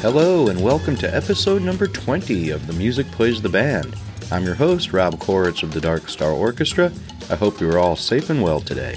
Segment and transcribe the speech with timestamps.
[0.00, 3.96] Hello, and welcome to episode number 20 of The Music Plays the Band.
[4.30, 6.92] I'm your host, Rob Koritz of the Dark Star Orchestra.
[7.30, 8.94] I hope you're all safe and well today.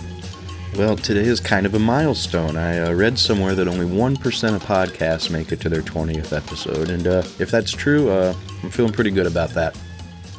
[0.77, 2.55] Well, today is kind of a milestone.
[2.55, 6.91] I uh, read somewhere that only 1% of podcasts make it to their 20th episode,
[6.91, 9.75] and uh, if that's true, uh, I'm feeling pretty good about that.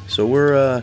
[0.07, 0.81] So we're uh,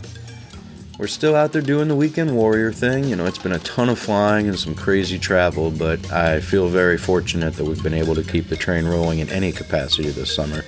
[1.01, 3.05] we're still out there doing the weekend warrior thing.
[3.05, 6.69] You know, it's been a ton of flying and some crazy travel, but I feel
[6.69, 10.35] very fortunate that we've been able to keep the train rolling in any capacity this
[10.35, 10.63] summer.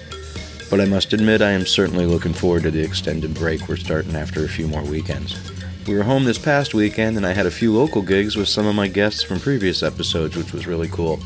[0.71, 4.17] But I must admit, I am certainly looking forward to the extended break we're starting
[4.17, 5.37] after a few more weekends.
[5.87, 8.67] We were home this past weekend, and I had a few local gigs with some
[8.67, 11.21] of my guests from previous episodes, which was really cool.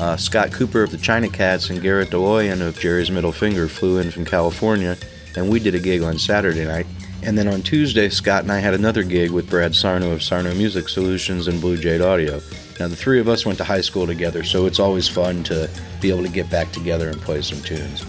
[0.00, 3.98] Uh, Scott Cooper of the China Cats and Garrett Deloian of Jerry's Middle Finger flew
[3.98, 4.96] in from California,
[5.36, 6.86] and we did a gig on Saturday night.
[7.22, 10.54] And then on Tuesday, Scott and I had another gig with Brad Sarno of Sarno
[10.54, 12.40] Music Solutions and Blue Jade Audio.
[12.78, 15.68] Now, the three of us went to high school together, so it's always fun to
[16.00, 18.04] be able to get back together and play some tunes.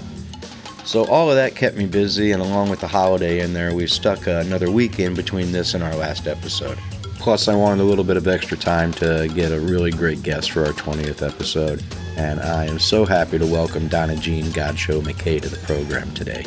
[0.85, 3.87] So, all of that kept me busy, and along with the holiday in there, we
[3.87, 6.77] stuck another week in between this and our last episode.
[7.19, 10.51] Plus, I wanted a little bit of extra time to get a really great guest
[10.51, 11.83] for our 20th episode,
[12.15, 16.45] and I am so happy to welcome Donna Jean Godchaux McKay to the program today.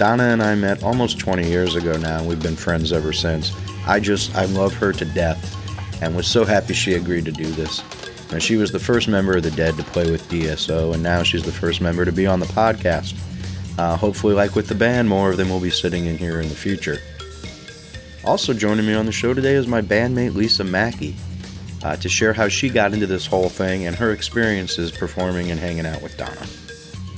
[0.00, 3.52] Donna and I met almost 20 years ago now, and we've been friends ever since.
[3.86, 7.44] I just, I love her to death and was so happy she agreed to do
[7.44, 7.82] this.
[8.32, 11.22] Now, she was the first member of the Dead to play with DSO, and now
[11.22, 13.14] she's the first member to be on the podcast.
[13.78, 16.48] Uh, hopefully, like with the band, more of them will be sitting in here in
[16.48, 16.96] the future.
[18.24, 21.14] Also joining me on the show today is my bandmate Lisa Mackey
[21.84, 25.60] uh, to share how she got into this whole thing and her experiences performing and
[25.60, 26.46] hanging out with Donna.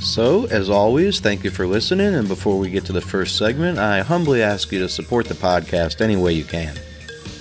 [0.02, 2.16] So, as always, thank you for listening.
[2.16, 5.34] And before we get to the first segment, I humbly ask you to support the
[5.34, 6.74] podcast any way you can.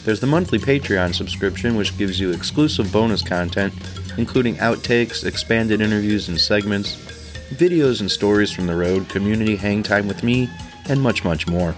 [0.06, 3.74] There's the monthly Patreon subscription, which gives you exclusive bonus content,
[4.18, 6.98] including outtakes, expanded interviews and segments,
[7.56, 10.48] videos and stories from the road, community hang time with me,
[10.88, 11.74] and much, much more.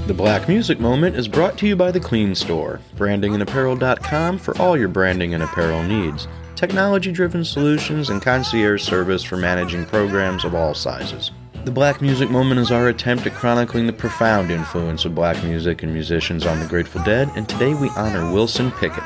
[0.07, 4.79] The Black Music Moment is brought to you by The Clean Store, brandingandapparel.com for all
[4.79, 6.27] your branding and apparel needs
[6.61, 11.31] technology driven solutions, and concierge service for managing programs of all sizes.
[11.65, 15.83] The Black Music Moment is our attempt at chronicling the profound influence of black music
[15.83, 19.05] and musicians on the Grateful Dead, and today we honor Wilson Pickett.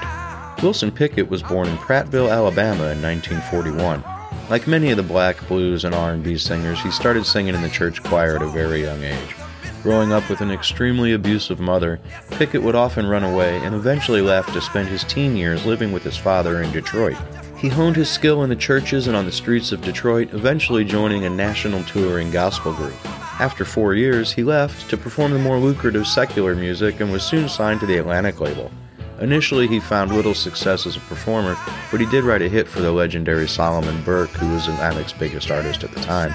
[0.64, 4.02] Wilson Pickett was born in Prattville, Alabama in 1941.
[4.50, 8.02] Like many of the black blues and R&B singers, he started singing in the church
[8.02, 9.36] choir at a very young age.
[9.84, 12.00] Growing up with an extremely abusive mother,
[12.30, 16.02] Pickett would often run away and eventually left to spend his teen years living with
[16.02, 17.18] his father in Detroit.
[17.64, 21.24] He honed his skill in the churches and on the streets of Detroit, eventually joining
[21.24, 22.92] a national touring gospel group.
[23.40, 27.48] After four years, he left to perform the more lucrative secular music and was soon
[27.48, 28.70] signed to the Atlantic label.
[29.18, 31.56] Initially, he found little success as a performer,
[31.90, 35.50] but he did write a hit for the legendary Solomon Burke, who was Atlantic's biggest
[35.50, 36.32] artist at the time.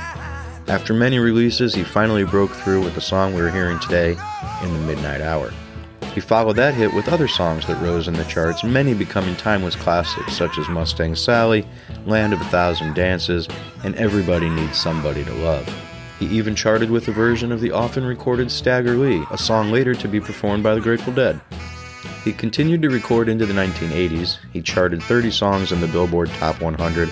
[0.68, 4.18] After many releases, he finally broke through with the song we are hearing today,
[4.64, 5.54] In the Midnight Hour.
[6.14, 9.76] He followed that hit with other songs that rose in the charts, many becoming timeless
[9.76, 11.68] classics such as Mustang Sally,
[12.06, 13.48] Land of a Thousand Dances,
[13.84, 15.68] and Everybody Needs Somebody to Love.
[16.20, 19.94] He even charted with a version of the often recorded Stagger Lee, a song later
[19.96, 21.40] to be performed by the Grateful Dead.
[22.24, 24.38] He continued to record into the 1980s.
[24.52, 27.10] He charted 30 songs in the Billboard Top 100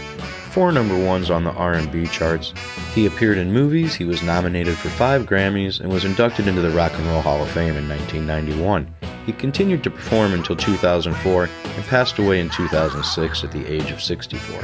[0.58, 2.52] four number ones on the R&B charts.
[2.96, 6.72] He appeared in movies, he was nominated for 5 Grammys and was inducted into the
[6.72, 8.92] Rock and Roll Hall of Fame in 1991.
[9.28, 14.02] He continued to perform until 2004 and passed away in 2006 at the age of
[14.02, 14.60] 64.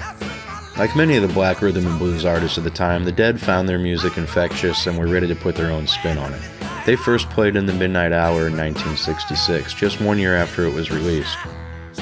[0.80, 3.70] Like many of the black rhythm and blues artists of the time, the Dead found
[3.70, 6.42] their music infectious and were ready to put their own spin on it.
[6.88, 10.90] They first played in the Midnight Hour in 1966, just one year after it was
[10.90, 11.38] released.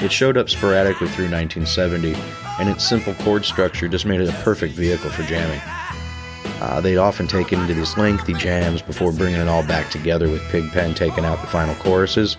[0.00, 2.14] It showed up sporadically through 1970,
[2.58, 5.60] and its simple chord structure just made it a perfect vehicle for jamming.
[6.60, 10.28] Uh, they'd often take it into these lengthy jams before bringing it all back together
[10.28, 12.36] with Pigpen taking out the final choruses,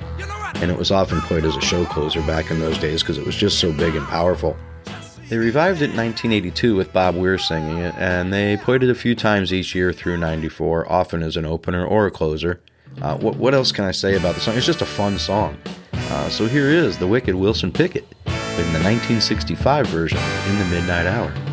[0.55, 3.25] and it was often played as a show closer back in those days because it
[3.25, 4.55] was just so big and powerful.
[5.27, 8.95] They revived it in 1982 with Bob Weir singing it, and they played it a
[8.95, 12.61] few times each year through 94, often as an opener or a closer.
[13.01, 14.55] Uh, what, what, else can I say about the song?
[14.55, 15.57] It's just a fun song.
[15.93, 18.07] Uh, so here is the Wicked Wilson Pickett
[18.59, 21.52] in the 1965 version in the Midnight Hour.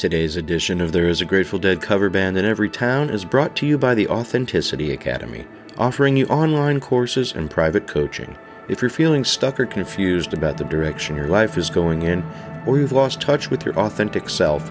[0.00, 3.54] Today's edition of There is a Grateful Dead cover band in every town is brought
[3.56, 8.38] to you by the Authenticity Academy, offering you online courses and private coaching.
[8.66, 12.24] If you're feeling stuck or confused about the direction your life is going in,
[12.64, 14.64] or you've lost touch with your authentic self,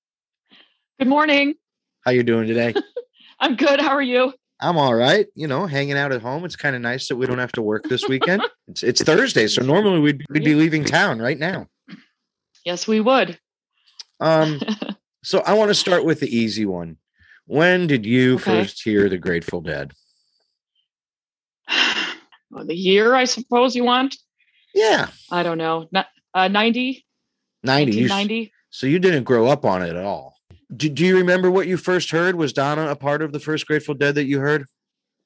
[1.00, 1.54] Good morning.
[2.02, 2.74] How are you doing today?
[3.40, 3.80] I'm good.
[3.80, 4.34] How are you?
[4.60, 5.28] I'm all right.
[5.36, 6.44] You know, hanging out at home.
[6.44, 8.42] It's kind of nice that we don't have to work this weekend.
[8.68, 11.68] it's it's Thursday, so normally we'd we'd be leaving town right now.
[12.66, 13.40] Yes, we would.
[14.20, 14.60] Um,
[15.24, 16.98] so I want to start with the easy one.
[17.46, 18.64] When did you okay.
[18.64, 19.94] first hear the Grateful Dead?
[22.50, 24.16] Well, the year, I suppose you want.
[24.74, 25.10] Yeah.
[25.30, 25.90] I don't know.
[26.34, 27.06] Uh, 90?
[27.62, 28.06] 90.
[28.06, 28.54] 90.
[28.70, 30.37] So you didn't grow up on it at all.
[30.76, 32.36] Do, do you remember what you first heard?
[32.36, 34.66] Was Donna a part of the first Grateful Dead that you heard?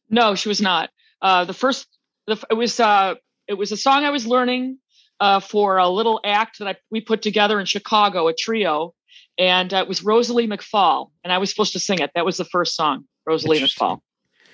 [0.09, 0.89] No, she was not.
[1.21, 1.87] Uh, the first,
[2.27, 3.15] the, it was uh,
[3.47, 4.77] it was a song I was learning
[5.19, 8.93] uh, for a little act that I, we put together in Chicago, a trio,
[9.37, 12.11] and uh, it was Rosalie McFall, and I was supposed to sing it.
[12.15, 13.99] That was the first song, Rosalie McFall.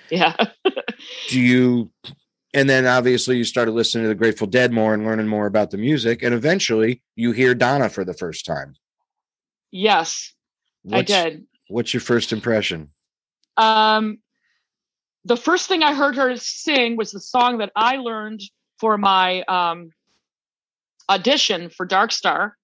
[0.09, 0.35] Yeah.
[1.29, 1.91] Do you?
[2.53, 5.71] And then obviously you started listening to the Grateful Dead more and learning more about
[5.71, 8.75] the music, and eventually you hear Donna for the first time.
[9.71, 10.33] Yes,
[10.83, 11.47] What's, I did.
[11.67, 12.91] What's your first impression?
[13.57, 14.19] Um,
[15.25, 18.41] the first thing I heard her sing was the song that I learned
[18.79, 19.89] for my um,
[21.09, 22.55] audition for Dark Star,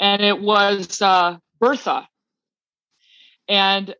[0.00, 2.06] and it was uh, Bertha.
[3.48, 3.94] And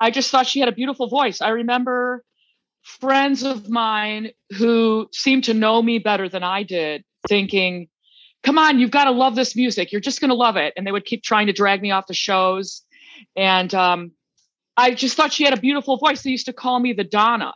[0.00, 1.40] I just thought she had a beautiful voice.
[1.40, 2.24] I remember
[2.82, 7.88] friends of mine who seemed to know me better than I did thinking,
[8.42, 9.92] come on, you've got to love this music.
[9.92, 10.72] You're just going to love it.
[10.76, 12.82] And they would keep trying to drag me off the shows.
[13.36, 14.12] And um,
[14.76, 16.22] I just thought she had a beautiful voice.
[16.22, 17.54] They used to call me the Donna.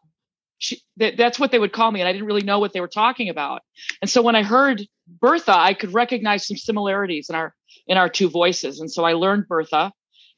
[0.58, 2.80] She, that, that's what they would call me, and I didn't really know what they
[2.80, 3.62] were talking about.
[4.00, 7.54] And so when I heard Bertha, I could recognize some similarities in our
[7.86, 8.78] in our two voices.
[8.78, 9.92] And so I learned Bertha.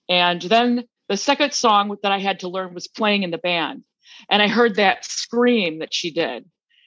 [0.09, 3.85] And then the second song that I had to learn was playing in the band.
[4.31, 6.47] And I heard that scream that she did.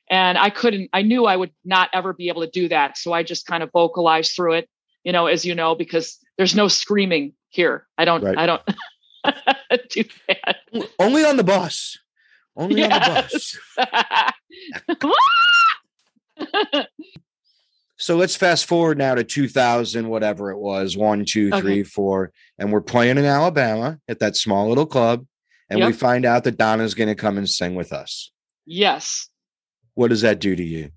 [0.09, 2.97] And I couldn't, I knew I would not ever be able to do that.
[2.97, 4.69] So I just kind of vocalized through it,
[5.03, 7.87] you know, as you know, because there's no screaming here.
[7.97, 8.23] I don't.
[8.23, 8.37] Right.
[8.37, 8.61] I don't
[9.89, 10.57] do that.
[10.99, 11.97] Only on the bus.
[12.55, 13.57] Only yes.
[13.77, 14.33] on the bus.
[17.97, 21.61] so let's fast forward now to 2000, whatever it was, one, two, okay.
[21.61, 25.25] three, four, and we're playing in Alabama at that small little club,
[25.69, 25.87] and yep.
[25.87, 28.31] we find out that Donna's going to come and sing with us.
[28.65, 29.29] Yes.
[29.97, 30.91] What does that do to you?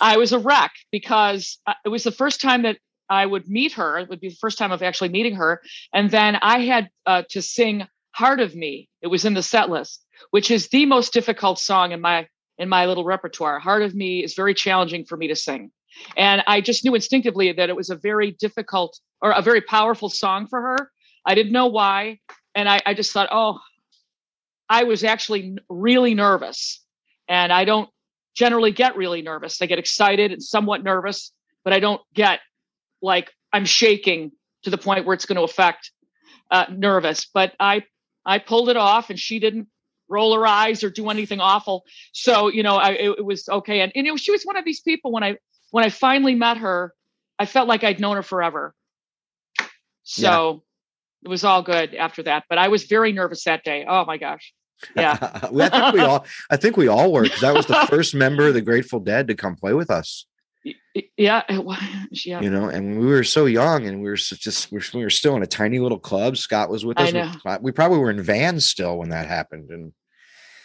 [0.00, 2.78] I was a wreck because uh, it was the first time that
[3.10, 3.98] I would meet her.
[3.98, 5.60] It would be the first time of actually meeting her.
[5.92, 8.88] And then I had uh, to sing Heart of Me.
[9.02, 10.00] It was in the set list,
[10.30, 13.58] which is the most difficult song in my in my little repertoire.
[13.58, 15.72] Heart of Me is very challenging for me to sing.
[16.16, 20.08] And I just knew instinctively that it was a very difficult or a very powerful
[20.08, 20.92] song for her.
[21.26, 22.20] I didn't know why.
[22.54, 23.58] And I, I just thought, oh,
[24.68, 26.80] I was actually really nervous.
[27.28, 27.90] And I don't
[28.36, 29.60] generally get really nervous.
[29.60, 31.32] I get excited and somewhat nervous,
[31.64, 32.40] but I don't get
[33.02, 34.30] like I'm shaking
[34.62, 35.90] to the point where it's going to affect
[36.50, 37.26] uh, nervous.
[37.26, 37.82] But I
[38.24, 39.68] I pulled it off, and she didn't
[40.08, 41.84] roll her eyes or do anything awful.
[42.12, 43.80] So you know, I it, it was okay.
[43.80, 45.38] And, and was, she was one of these people when I
[45.70, 46.94] when I finally met her,
[47.38, 48.74] I felt like I'd known her forever.
[50.04, 50.62] So
[51.22, 51.26] yeah.
[51.26, 52.44] it was all good after that.
[52.48, 53.84] But I was very nervous that day.
[53.88, 54.52] Oh my gosh.
[54.94, 55.16] Yeah.
[55.52, 58.48] I think we all I think we all were because that was the first member
[58.48, 60.26] of the Grateful Dead to come play with us.
[61.16, 61.78] Yeah, it was.
[62.24, 62.40] yeah.
[62.40, 65.42] You know, and we were so young, and we were just we were still in
[65.42, 66.36] a tiny little club.
[66.36, 67.12] Scott was with us.
[67.12, 69.92] We, we, probably were in vans still when that happened, and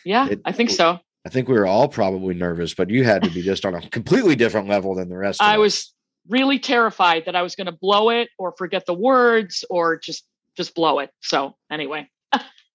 [0.05, 0.99] yeah, it, I think so.
[1.25, 3.89] I think we were all probably nervous, but you had to be just on a
[3.89, 5.41] completely different level than the rest.
[5.41, 5.59] I us.
[5.59, 5.93] was
[6.27, 10.25] really terrified that I was going to blow it or forget the words or just
[10.57, 11.11] just blow it.
[11.21, 12.09] So anyway.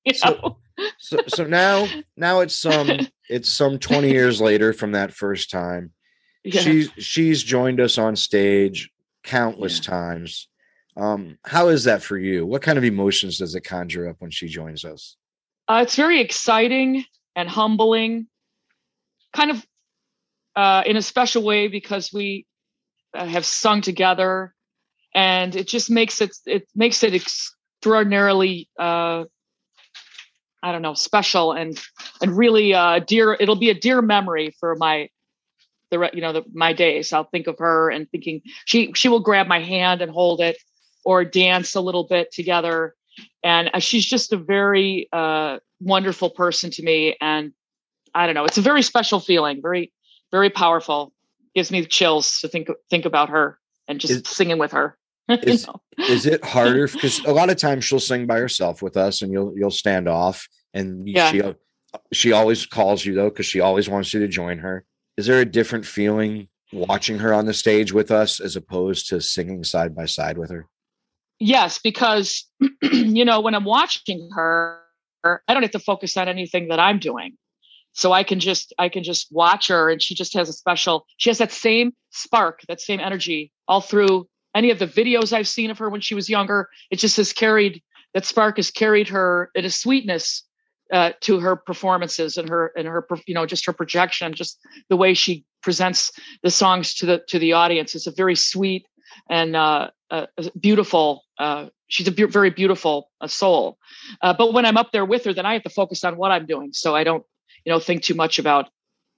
[0.14, 0.58] So,
[0.98, 2.88] so, so now now it's some
[3.28, 5.92] it's some 20 years later from that first time.
[6.44, 6.60] Yeah.
[6.60, 8.90] She's she's joined us on stage
[9.24, 9.90] countless yeah.
[9.90, 10.48] times.
[10.96, 12.46] Um, how is that for you?
[12.46, 15.16] What kind of emotions does it conjure up when she joins us?
[15.68, 18.28] Uh, it's very exciting and humbling
[19.34, 19.66] kind of
[20.54, 22.46] uh, in a special way because we
[23.14, 24.54] uh, have sung together
[25.14, 29.24] and it just makes it it makes it extraordinarily uh,
[30.66, 31.80] I don't know special and
[32.20, 33.36] and really uh, dear.
[33.38, 35.08] It'll be a dear memory for my
[35.92, 37.12] the you know the, my days.
[37.12, 40.58] I'll think of her and thinking she she will grab my hand and hold it
[41.04, 42.96] or dance a little bit together.
[43.44, 47.52] And uh, she's just a very uh, wonderful person to me and
[48.12, 48.44] I don't know.
[48.44, 49.92] It's a very special feeling, very,
[50.32, 51.12] very powerful.
[51.54, 54.98] Gives me chills to think think about her and just is, singing with her.
[55.42, 55.66] Is,
[55.98, 59.32] is it harder because a lot of times she'll sing by herself with us, and
[59.32, 61.32] you'll you'll stand off, and yeah.
[61.32, 61.42] she
[62.12, 64.84] she always calls you though because she always wants you to join her.
[65.16, 69.20] Is there a different feeling watching her on the stage with us as opposed to
[69.20, 70.68] singing side by side with her?
[71.40, 72.46] Yes, because
[72.82, 74.80] you know when I'm watching her,
[75.24, 77.36] I don't have to focus on anything that I'm doing
[77.96, 81.06] so i can just i can just watch her and she just has a special
[81.16, 85.48] she has that same spark that same energy all through any of the videos i've
[85.48, 87.82] seen of her when she was younger it just has carried
[88.14, 90.42] that spark has carried her in a sweetness
[90.92, 94.58] uh, to her performances and her and her you know just her projection just
[94.88, 96.10] the way she presents
[96.42, 98.86] the songs to the to the audience It's a very sweet
[99.28, 100.26] and uh, uh,
[100.60, 103.78] beautiful uh, she's a be- very beautiful uh, soul
[104.22, 106.30] uh, but when i'm up there with her then i have to focus on what
[106.30, 107.24] i'm doing so i don't
[107.66, 108.70] you know, think too much about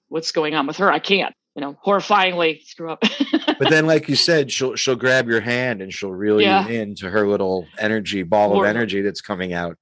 [0.09, 0.91] what's going on with her.
[0.91, 3.03] I can't, you know, horrifyingly screw up.
[3.59, 6.65] but then, like you said, she'll she'll grab your hand and she'll reel yeah.
[6.65, 9.77] you into her little energy ball of energy that's coming out.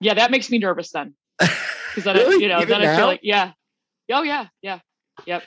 [0.00, 1.14] Yeah, that makes me nervous then.
[1.88, 2.36] Because then really?
[2.36, 2.92] I, you know, Even then now?
[2.92, 3.52] I feel like, yeah.
[4.12, 4.78] Oh yeah, yeah.
[5.26, 5.42] Yep.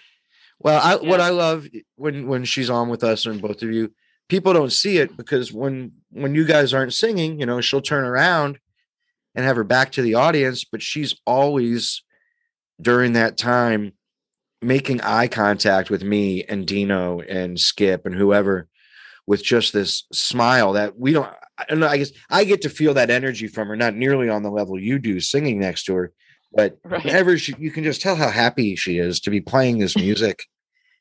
[0.60, 1.10] Well, I, yeah.
[1.10, 3.94] what I love eh, when when she's on with us and both of you,
[4.28, 8.04] people don't see it because when when you guys aren't singing, you know, she'll turn
[8.04, 8.60] around
[9.36, 12.04] and have her back to the audience, but she's always
[12.82, 13.94] during that time
[14.62, 18.68] making eye contact with me and Dino and Skip and whoever
[19.28, 22.70] with just this smile that we don't I don't know I guess I get to
[22.70, 25.96] feel that energy from her not nearly on the level you do singing next to
[25.96, 26.14] her
[26.52, 27.04] but right.
[27.04, 30.44] whenever she you can just tell how happy she is to be playing this music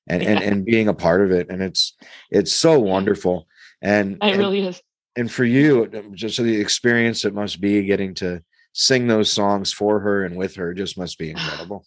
[0.07, 0.31] and yeah.
[0.31, 1.97] and, and being a part of it and it's
[2.31, 3.47] it's so wonderful
[3.83, 4.83] and it really is
[5.17, 10.01] and for you just the experience it must be getting to sing those songs for
[10.01, 11.87] her and with her just must be incredible.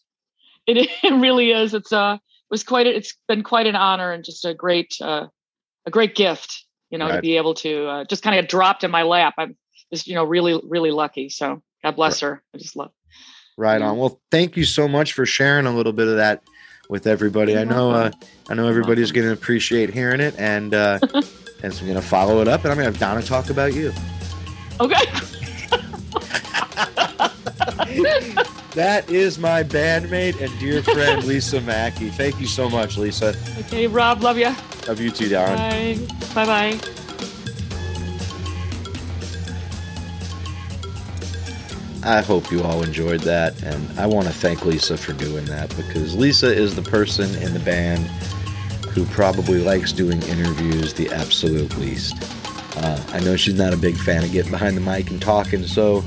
[0.67, 1.73] It, it really is.
[1.73, 4.95] It's uh it was quite a, it's been quite an honor and just a great
[5.01, 5.27] uh
[5.85, 7.15] a great gift, you know, right.
[7.15, 9.33] to be able to uh, just kind of get dropped in my lap.
[9.37, 9.57] I'm
[9.91, 11.29] just, you know, really, really lucky.
[11.29, 12.29] So God bless right.
[12.29, 12.43] her.
[12.53, 12.91] I just love.
[13.57, 13.97] Right on.
[13.97, 16.43] Well, thank you so much for sharing a little bit of that
[16.89, 17.57] with everybody.
[17.57, 18.11] I know, uh,
[18.49, 20.99] I know everybody's going to appreciate hearing it, and uh,
[21.63, 23.49] and so I'm going to follow it up, and I'm going to have Donna talk
[23.51, 23.93] about you.
[24.79, 25.05] Okay.
[28.75, 32.09] that is my bandmate and dear friend Lisa Mackey.
[32.09, 33.35] Thank you so much, Lisa.
[33.59, 34.53] Okay, Rob, love you.
[34.87, 36.07] Love you too, Darren.
[36.33, 36.45] Bye.
[36.45, 36.79] Bye.
[42.05, 45.73] I hope you all enjoyed that, and I want to thank Lisa for doing that
[45.77, 48.07] because Lisa is the person in the band
[48.93, 52.15] who probably likes doing interviews the absolute least.
[52.77, 55.65] Uh, I know she's not a big fan of getting behind the mic and talking,
[55.65, 56.03] so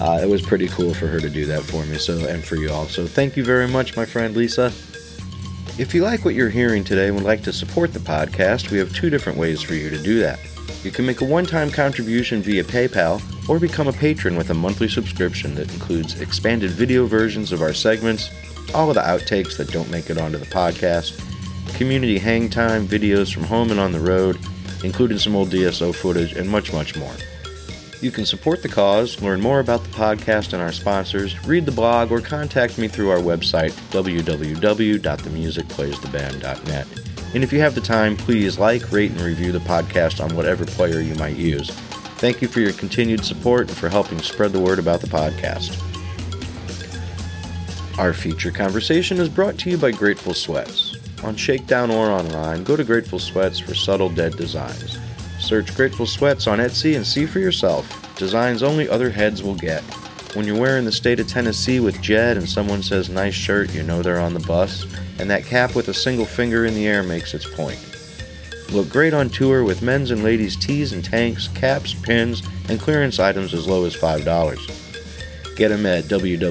[0.00, 1.98] uh, it was pretty cool for her to do that for me.
[1.98, 2.86] So and for you all.
[2.86, 4.72] So thank you very much, my friend Lisa.
[5.78, 8.78] If you like what you're hearing today and would like to support the podcast, we
[8.78, 10.38] have two different ways for you to do that.
[10.82, 14.54] You can make a one time contribution via PayPal or become a patron with a
[14.54, 18.30] monthly subscription that includes expanded video versions of our segments,
[18.74, 21.18] all of the outtakes that don't make it onto the podcast,
[21.76, 24.38] community hang time, videos from home and on the road,
[24.82, 27.12] including some old DSO footage, and much, much more.
[28.00, 31.72] You can support the cause, learn more about the podcast and our sponsors, read the
[31.72, 36.86] blog, or contact me through our website, www.themusicplaystheband.net.
[37.34, 40.64] And if you have the time, please like, rate, and review the podcast on whatever
[40.64, 41.68] player you might use.
[42.20, 45.76] Thank you for your continued support and for helping spread the word about the podcast.
[47.98, 50.96] Our feature conversation is brought to you by Grateful Sweats.
[51.22, 54.98] On Shakedown or online, go to Grateful Sweats for subtle dead designs.
[55.50, 58.14] Search Grateful Sweats on Etsy and see for yourself.
[58.14, 59.82] Designs only other heads will get.
[60.36, 63.82] When you're wearing the state of Tennessee with Jed and someone says nice shirt, you
[63.82, 64.86] know they're on the bus,
[65.18, 67.84] and that cap with a single finger in the air makes its point.
[68.70, 73.18] Look great on tour with men's and ladies' tees and tanks, caps, pins, and clearance
[73.18, 75.56] items as low as $5.
[75.56, 76.44] Get them at www.etsy.com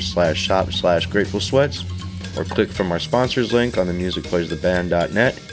[0.00, 1.84] slash shop slash grateful sweats
[2.36, 5.45] or click from our sponsors link on the musicplaystheband.net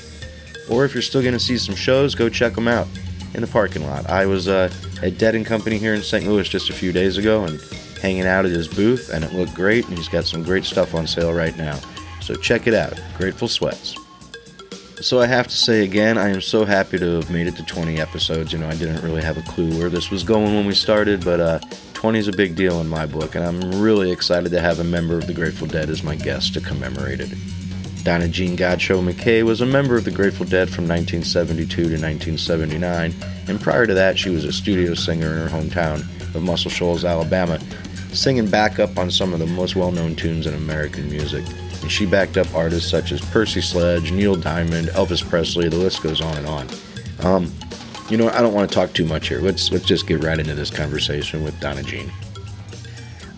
[0.69, 2.87] or if you're still going to see some shows, go check them out
[3.33, 4.09] in the parking lot.
[4.09, 6.25] I was uh, at Dead and Company here in St.
[6.25, 7.59] Louis just a few days ago and
[8.01, 9.87] hanging out at his booth, and it looked great.
[9.87, 11.79] And he's got some great stuff on sale right now.
[12.21, 12.99] So check it out.
[13.17, 13.95] Grateful Sweats.
[15.01, 17.63] So I have to say again, I am so happy to have made it to
[17.65, 18.53] 20 episodes.
[18.53, 21.25] You know, I didn't really have a clue where this was going when we started,
[21.25, 21.59] but uh,
[21.93, 24.83] 20 is a big deal in my book, and I'm really excited to have a
[24.83, 27.33] member of the Grateful Dead as my guest to commemorate it.
[28.03, 33.15] Donna Jean Godchaux McKay was a member of the Grateful Dead from 1972 to 1979,
[33.47, 36.01] and prior to that, she was a studio singer in her hometown
[36.35, 37.59] of Muscle Shoals, Alabama,
[38.11, 41.45] singing backup on some of the most well known tunes in American music.
[41.81, 46.03] And she backed up artists such as Percy Sledge, Neil Diamond, Elvis Presley, the list
[46.03, 46.67] goes on and on.
[47.21, 47.53] Um,
[48.09, 49.39] you know, I don't want to talk too much here.
[49.39, 52.11] Let's let's just get right into this conversation with Donna Jean.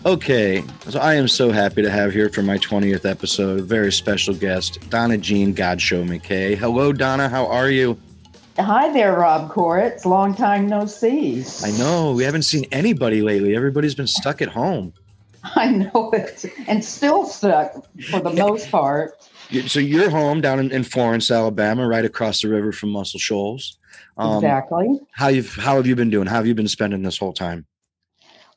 [0.05, 3.91] Okay, so I am so happy to have here for my 20th episode a very
[3.91, 6.55] special guest, Donna Jean Godchaux McKay.
[6.55, 7.27] Hello, Donna.
[7.27, 7.97] How are you?
[8.59, 10.05] Hi there, Rob Koritz.
[10.05, 11.43] Long time no see.
[11.63, 12.11] I know.
[12.11, 13.55] We haven't seen anybody lately.
[13.55, 14.93] Everybody's been stuck at home.
[15.43, 16.45] I know it.
[16.67, 17.73] And still stuck
[18.11, 19.13] for the most part.
[19.67, 23.77] So you're home down in, in Florence, Alabama, right across the river from Muscle Shoals.
[24.17, 24.99] Um, exactly.
[25.11, 26.25] How you've how have you been doing?
[26.25, 27.67] How have you been spending this whole time?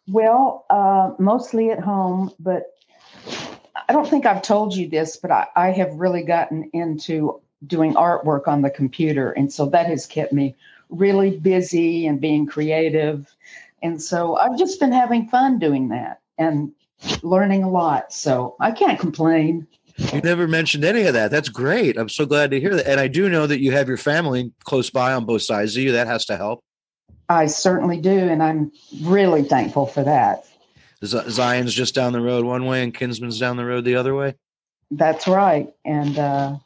[0.08, 2.74] Well, uh, mostly at home, but
[3.88, 7.94] I don't think I've told you this, but I, I have really gotten into doing
[7.94, 9.32] artwork on the computer.
[9.32, 10.56] And so that has kept me
[10.88, 13.34] really busy and being creative.
[13.82, 16.72] And so I've just been having fun doing that and
[17.22, 18.12] learning a lot.
[18.12, 19.66] So I can't complain.
[20.12, 21.30] You never mentioned any of that.
[21.30, 21.96] That's great.
[21.98, 22.86] I'm so glad to hear that.
[22.86, 25.82] And I do know that you have your family close by on both sides of
[25.82, 25.92] you.
[25.92, 26.60] That has to help.
[27.28, 30.46] I certainly do, and I'm really thankful for that.
[31.04, 34.34] Zion's just down the road one way, and Kinsman's down the road the other way.
[34.90, 36.56] That's right, and uh,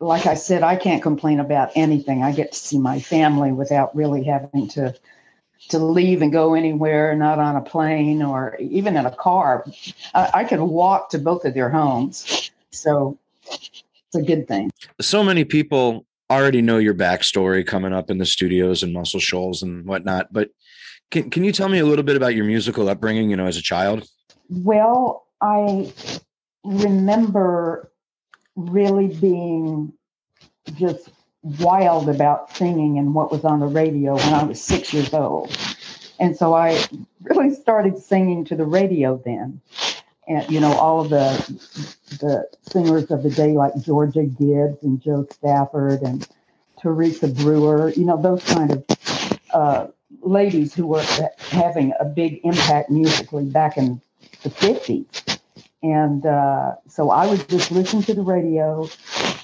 [0.00, 2.22] like I said, I can't complain about anything.
[2.22, 4.94] I get to see my family without really having to
[5.70, 9.66] to leave and go anywhere, not on a plane or even in a car.
[10.14, 13.18] I, I can walk to both of their homes, so
[13.50, 14.70] it's a good thing.
[15.00, 19.62] So many people already know your backstory coming up in the studios and Muscle Shoals
[19.62, 20.50] and whatnot, but
[21.10, 23.30] can can you tell me a little bit about your musical upbringing?
[23.30, 24.06] You know, as a child.
[24.50, 25.92] Well, I
[26.64, 27.90] remember
[28.56, 29.92] really being
[30.74, 31.10] just
[31.42, 35.56] wild about singing and what was on the radio when I was six years old.
[36.20, 36.82] And so I
[37.22, 39.60] really started singing to the radio then
[40.28, 41.30] and you know all of the
[42.20, 46.28] the singers of the day like Georgia Gibbs and Jo Stafford and
[46.80, 48.84] Teresa Brewer, you know those kind of
[49.52, 49.86] uh,
[50.22, 51.02] ladies who were
[51.38, 54.00] having a big impact musically back in
[54.42, 55.06] the fifties.
[55.82, 58.88] And uh, so I would just listen to the radio,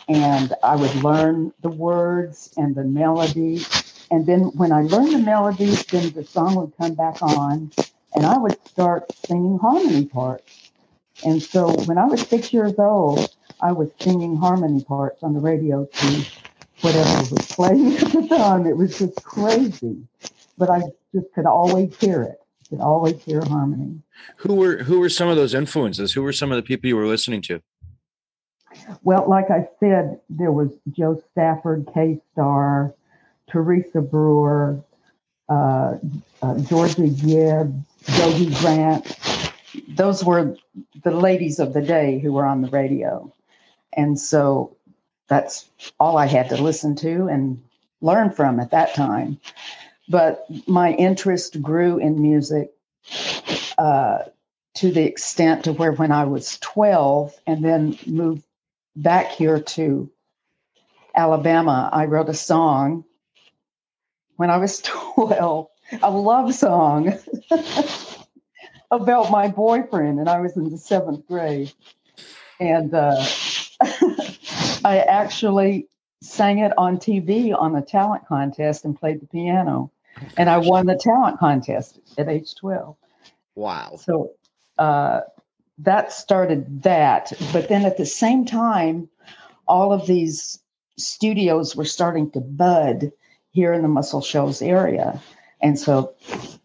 [0.09, 3.63] and I would learn the words and the melody.
[4.11, 7.71] And then when I learned the melodies, then the song would come back on,
[8.15, 10.64] and I would start singing harmony parts
[11.23, 15.41] and so when I was six years old, I was singing harmony parts on the
[15.41, 16.25] radio to
[16.81, 18.67] whatever was playing at the time.
[18.67, 19.99] It was just crazy,
[20.59, 20.83] but I
[21.15, 22.41] just could always hear it.
[22.69, 24.03] could always hear harmony.
[24.39, 26.13] Who were who were some of those influences?
[26.13, 27.61] Who were some of the people you were listening to?
[29.03, 32.93] Well, like I said, there was Jo Stafford, Kay Starr,
[33.49, 34.83] Teresa Brewer,
[35.49, 35.99] uh,
[36.43, 37.75] uh, Georgia Gibbs,
[38.05, 39.34] Gogi Grant.
[39.89, 40.57] Those were
[41.03, 43.33] the ladies of the day who were on the radio.
[43.97, 44.77] And so
[45.29, 45.69] that's
[46.01, 47.63] all I had to listen to and
[48.01, 49.39] learn from at that time.
[50.09, 52.73] But my interest grew in music
[53.79, 54.25] uh,
[54.75, 58.45] to the extent to where when I was 12 and then moved
[58.97, 60.11] back here to
[61.17, 63.05] Alabama, I wrote a song
[64.37, 64.81] when I was
[65.15, 65.69] 12,
[66.03, 67.19] a love song
[68.97, 71.73] about my boyfriend, and I was in the seventh grade.
[72.61, 73.25] And uh,
[74.85, 75.89] I actually
[76.23, 79.91] sang it on TV on a talent contest and played the piano.
[80.37, 82.97] And I won the talent contest at age 12.
[83.57, 83.99] Wow.
[84.01, 84.31] So
[84.79, 85.21] uh,
[85.79, 87.33] that started that.
[87.53, 89.09] But then at the same time,
[89.67, 90.61] all of these
[90.97, 93.13] studios were starting to bud
[93.51, 95.21] here in the Muscle Shoals area.
[95.65, 96.13] And so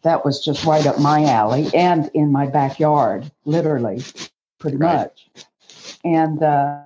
[0.04, 4.04] that was just right up my alley and in my backyard, literally,
[4.60, 5.08] pretty Right.
[5.08, 5.30] much.
[6.04, 6.82] And uh,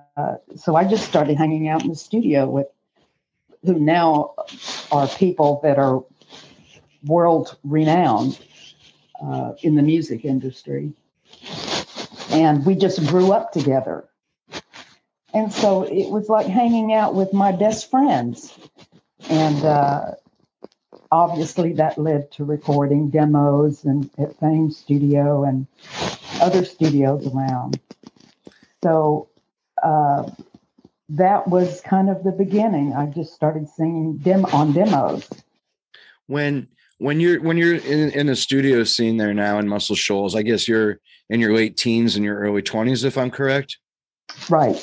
[0.56, 2.68] so I just started hanging out in the studio with
[3.64, 4.34] who now
[4.92, 6.04] are people that are
[7.04, 8.38] world renowned
[9.20, 10.92] uh, in the music industry.
[12.30, 14.04] And we just grew up together.
[15.32, 18.56] And so it was like hanging out with my best friends.
[19.28, 20.12] And uh,
[21.10, 25.66] obviously that led to recording demos and at Fame Studio and
[26.40, 27.80] other studios around.
[28.82, 29.28] So
[29.82, 30.30] uh,
[31.08, 32.94] that was kind of the beginning.
[32.94, 35.28] I just started singing dem- on demos.
[36.26, 40.34] When when you're when you're in, in the studio scene there now in Muscle Shoals,
[40.34, 43.78] I guess you're in your late teens and your early twenties, if I'm correct.
[44.48, 44.82] Right.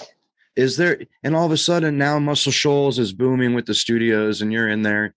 [0.56, 4.42] Is there and all of a sudden now Muscle Shoals is booming with the studios
[4.42, 5.16] and you're in there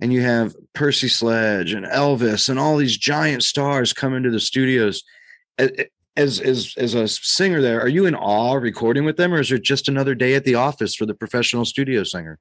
[0.00, 4.40] and you have Percy Sledge and Elvis and all these giant stars come into the
[4.40, 5.02] studios.
[6.16, 9.52] As as as a singer there, are you in awe recording with them, or is
[9.52, 12.38] it just another day at the office for the professional studio singer?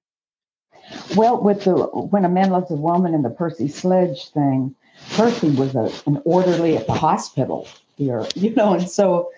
[1.16, 4.76] Well, with the when a man loves a woman and the Percy Sledge thing,
[5.12, 7.68] Percy was a, an orderly at the hospital
[7.98, 9.32] here, you know, and so,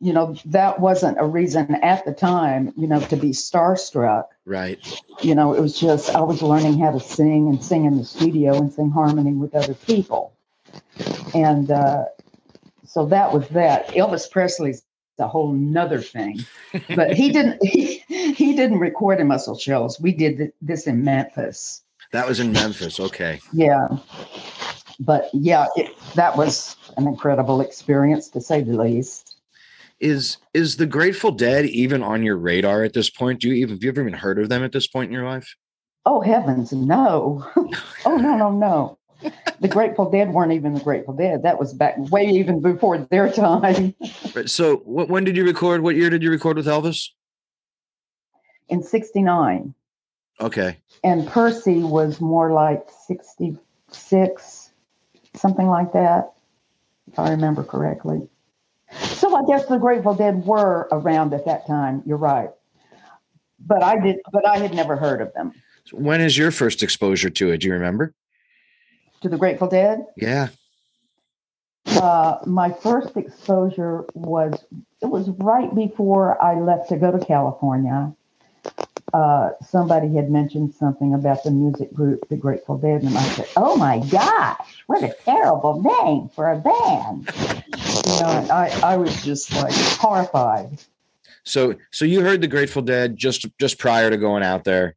[0.00, 4.24] you know, that wasn't a reason at the time, you know, to be starstruck.
[4.44, 5.02] Right.
[5.22, 8.04] You know, it was just I was learning how to sing and sing in the
[8.04, 10.32] studio and sing harmony with other people,
[11.34, 12.04] and uh,
[12.86, 13.88] so that was that.
[13.88, 14.82] Elvis Presley's
[15.18, 16.40] a whole nother thing,
[16.94, 17.60] but he didn't.
[17.66, 19.98] He, he didn't record in Muscle Shoals.
[19.98, 21.82] We did th- this in Memphis.
[22.12, 23.00] That was in Memphis.
[23.00, 23.40] Okay.
[23.52, 23.88] Yeah,
[25.00, 29.25] but yeah, it, that was an incredible experience to say the least.
[29.98, 33.40] Is is the Grateful Dead even on your radar at this point?
[33.40, 35.24] Do you even have you ever even heard of them at this point in your
[35.24, 35.54] life?
[36.04, 37.46] Oh heavens, no!
[38.04, 38.98] oh no, no, no!
[39.60, 41.42] The Grateful Dead weren't even the Grateful Dead.
[41.42, 43.94] That was back way even before their time.
[44.44, 45.80] So wh- when did you record?
[45.80, 47.08] What year did you record with Elvis?
[48.68, 49.72] In '69,
[50.42, 50.76] Okay.
[51.04, 54.70] and Percy was more like '66,
[55.34, 56.34] something like that,
[57.10, 58.28] if I remember correctly.
[59.36, 62.02] I guess the Grateful Dead were around at that time.
[62.06, 62.50] You're right,
[63.60, 65.52] but I did, but I had never heard of them.
[65.84, 67.58] So when is your first exposure to it?
[67.58, 68.14] Do you remember?
[69.20, 70.48] To the Grateful Dead, Yeah.
[71.86, 74.64] uh, my first exposure was
[75.02, 78.14] it was right before I left to go to California.
[79.12, 83.46] Uh, somebody had mentioned something about the music group, the Grateful Dead, and I said,
[83.56, 87.30] "Oh my gosh, what a terrible name for a band!"
[88.06, 90.78] You know, and I I was just like horrified.
[91.44, 94.96] So so you heard the Grateful Dead just just prior to going out there,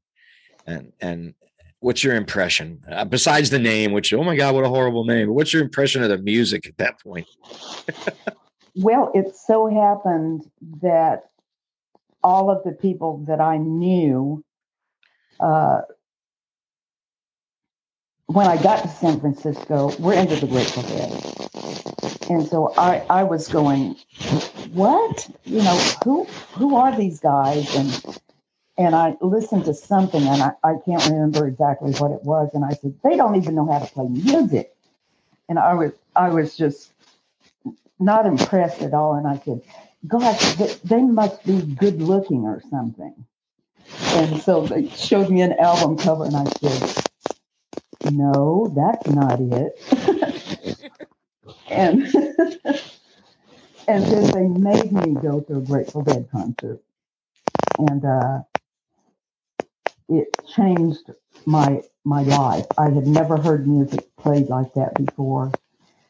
[0.65, 1.35] and and
[1.79, 3.91] what's your impression uh, besides the name?
[3.91, 5.27] Which oh my god, what a horrible name!
[5.27, 7.27] But what's your impression of the music at that point?
[8.75, 10.49] Well, it so happened
[10.81, 11.29] that
[12.23, 14.43] all of the people that I knew,
[15.39, 15.81] uh,
[18.27, 21.35] when I got to San Francisco, were into the Grateful Dead,
[22.29, 23.97] and so I, I was going,
[24.73, 25.29] what?
[25.45, 27.75] You know, who who are these guys?
[27.75, 28.05] And
[28.77, 32.65] and I listened to something, and I, I can't remember exactly what it was, and
[32.65, 34.75] I said they don't even know how to play music,
[35.49, 36.91] and I was I was just
[37.99, 39.15] not impressed at all.
[39.15, 39.61] And I said,
[40.07, 43.25] gosh, they, must be good looking or something.
[44.01, 47.05] And so they showed me an album cover, and I said,
[48.11, 50.79] no, that's not it.
[51.69, 52.03] and
[53.87, 56.81] and then they made me go to a Grateful Dead concert,
[57.77, 58.39] and uh,
[60.09, 61.11] it changed
[61.45, 62.65] my my life.
[62.77, 65.51] I had never heard music played like that before,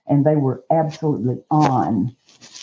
[0.08, 2.16] and they were absolutely on.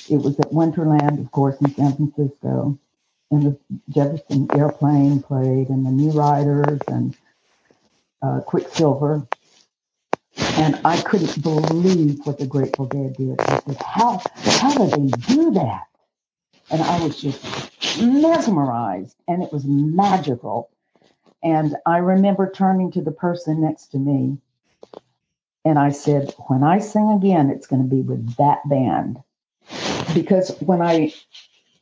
[0.09, 2.79] It was at Winterland, of course, in San Francisco,
[3.31, 3.59] and the
[3.91, 7.17] Jefferson Airplane played, and the New Riders, and
[8.23, 9.27] uh, Quicksilver.
[10.39, 13.41] And I couldn't believe what the Grateful Dead did.
[13.41, 15.85] I said, how, how did they do that?
[16.71, 20.71] And I was just mesmerized, and it was magical.
[21.43, 24.39] And I remember turning to the person next to me,
[25.65, 29.23] and I said, When I sing again, it's going to be with that band.
[30.14, 31.12] Because when I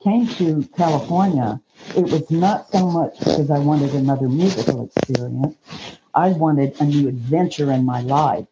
[0.03, 1.61] came to California,
[1.97, 5.57] it was not so much because I wanted another musical experience.
[6.15, 8.47] I wanted a new adventure in my life.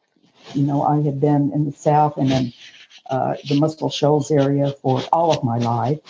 [0.54, 2.52] You know, I had been in the South and in
[3.10, 6.00] uh, the Muscle Shoals area for all of my life,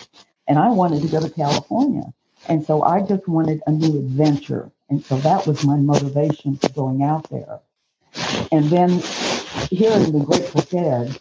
[0.47, 2.13] and I wanted to go to California.
[2.49, 4.71] And so I just wanted a new adventure.
[4.89, 7.59] And so that was my motivation for going out there.
[8.51, 9.01] And then
[9.69, 11.19] hearing the Grateful Dead,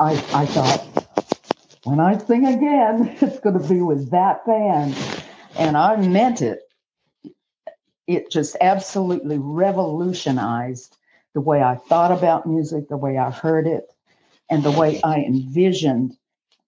[0.00, 1.08] I, I thought,
[1.84, 4.96] when I sing again, it's going to be with that band.
[5.56, 6.60] And I meant it
[8.06, 10.96] it just absolutely revolutionized
[11.34, 13.90] the way I thought about music, the way I heard it,
[14.50, 16.16] and the way I envisioned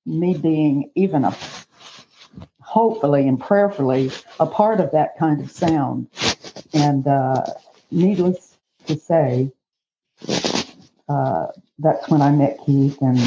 [0.04, 1.36] me being even a
[2.60, 4.10] hopefully and prayerfully
[4.40, 6.08] a part of that kind of sound.
[6.74, 7.44] And uh,
[7.90, 9.52] needless to say,
[11.08, 13.18] uh, that's when I met Keith, and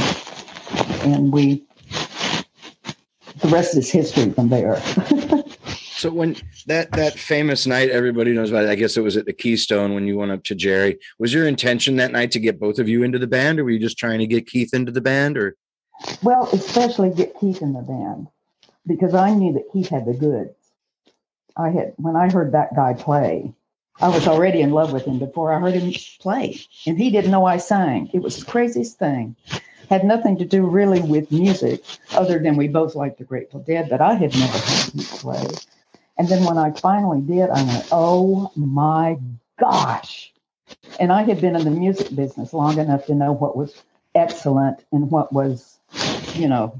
[1.03, 1.65] and we
[3.39, 4.81] the rest is history from there.
[5.99, 9.25] So when that that famous night everybody knows about, it, I guess it was at
[9.25, 10.97] the Keystone when you went up to Jerry.
[11.19, 13.69] Was your intention that night to get both of you into the band, or were
[13.69, 15.57] you just trying to get Keith into the band, or?
[16.23, 18.27] Well, especially get Keith in the band
[18.87, 20.55] because I knew that Keith had the goods.
[21.57, 23.53] I had when I heard that guy play,
[24.01, 27.31] I was already in love with him before I heard him play, and he didn't
[27.31, 28.09] know I sang.
[28.13, 29.35] It was the craziest thing.
[29.89, 33.89] Had nothing to do really with music, other than we both liked the Grateful Dead,
[33.89, 35.47] but I had never heard him play.
[36.17, 39.17] And then when I finally did, I went, oh my
[39.59, 40.31] gosh.
[40.99, 43.81] And I had been in the music business long enough to know what was
[44.15, 45.77] excellent and what was,
[46.35, 46.79] you know,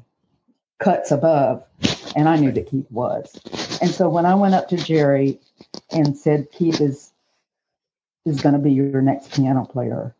[0.78, 1.64] cuts above.
[2.16, 3.40] And I knew that Keith was.
[3.82, 5.40] And so when I went up to Jerry
[5.92, 7.12] and said, Keith is
[8.26, 10.16] is going to be your next piano player,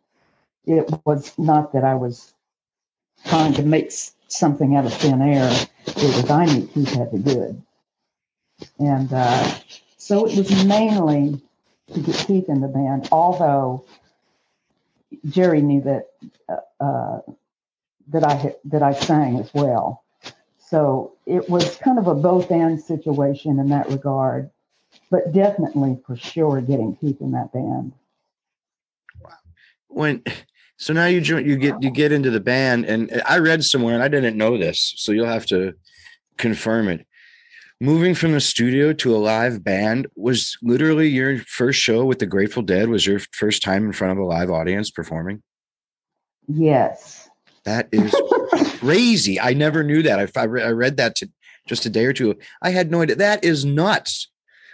[0.66, 2.32] it was not that I was
[3.26, 3.92] trying to make
[4.28, 5.50] something out of thin air.
[5.86, 7.62] It was I knew Keith had the good.
[8.78, 9.54] And uh,
[9.96, 11.40] so it was mainly
[11.94, 13.84] to get Keith in the band, although
[15.28, 16.06] Jerry knew that
[16.48, 17.20] uh, uh,
[18.08, 19.99] that I that I sang as well.
[20.70, 24.50] So it was kind of a both and situation in that regard,
[25.10, 27.92] but definitely for sure getting Keith in that band.
[29.88, 30.22] When
[30.76, 33.94] so now you join you get you get into the band and I read somewhere
[33.94, 35.74] and I didn't know this, so you'll have to
[36.38, 37.04] confirm it
[37.80, 42.26] moving from the studio to a live band was literally your first show with the
[42.26, 45.42] Grateful Dead was your first time in front of a live audience performing?
[46.46, 47.19] Yes.
[47.64, 48.14] That is
[48.78, 49.38] crazy.
[49.38, 50.18] I never knew that.
[50.36, 51.30] I, I read that to
[51.66, 52.36] just a day or two.
[52.62, 53.16] I had no idea.
[53.16, 54.28] That is nuts.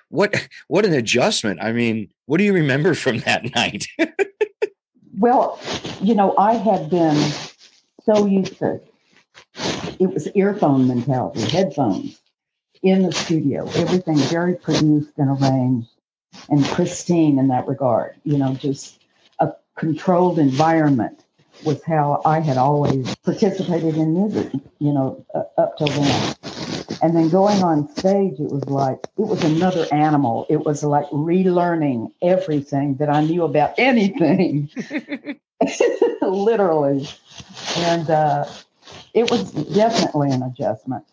[0.08, 1.60] What what an adjustment.
[1.60, 3.86] I mean, what do you remember from that night?
[5.18, 5.58] well,
[6.00, 7.16] you know, I had been
[8.04, 8.80] so used to
[9.98, 12.20] it was earphone mentality, headphones
[12.82, 13.68] in the studio.
[13.74, 15.88] Everything very produced and arranged
[16.48, 18.16] and pristine in that regard.
[18.24, 19.00] You know, just
[19.38, 21.24] a controlled environment
[21.64, 26.34] was how I had always participated in music, you know, uh, up till then.
[27.02, 30.46] And then going on stage, it was like, it was another animal.
[30.48, 34.70] It was like relearning everything that I knew about anything,
[36.22, 37.08] literally.
[37.76, 38.46] And uh,
[39.14, 41.04] it was definitely an adjustment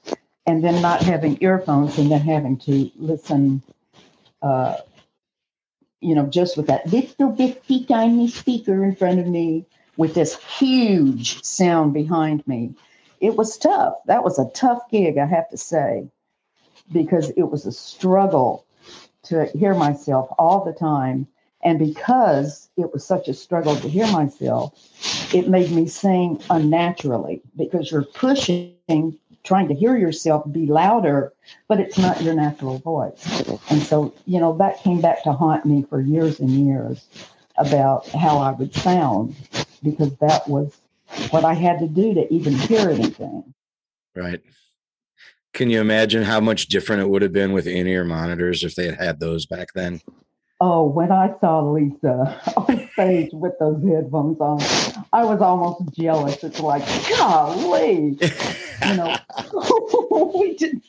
[0.46, 3.62] and then not having earphones and then having to listen,
[4.42, 4.76] uh,
[6.02, 9.66] you know, just with that little bitty tiny speaker in front of me
[9.98, 12.74] with this huge sound behind me.
[13.20, 13.96] It was tough.
[14.06, 16.08] That was a tough gig, I have to say,
[16.92, 18.66] because it was a struggle
[19.24, 21.28] to hear myself all the time.
[21.64, 24.74] And because it was such a struggle to hear myself,
[25.34, 31.34] it made me sing unnaturally because you're pushing trying to hear yourself be louder,
[31.68, 33.44] but it's not your natural voice.
[33.70, 37.06] And so, you know, that came back to haunt me for years and years
[37.58, 39.36] about how I would sound
[39.84, 40.76] because that was
[41.30, 43.54] what I had to do to even hear anything.
[44.16, 44.42] Right.
[45.54, 48.86] Can you imagine how much different it would have been with in-ear monitors if they
[48.86, 50.02] had had those back then?
[50.62, 54.60] Oh, when I saw Lisa on stage with those headphones on,
[55.12, 56.44] I was almost jealous.
[56.44, 58.18] It's like, golly,
[58.88, 59.16] you know,
[60.36, 60.82] we did.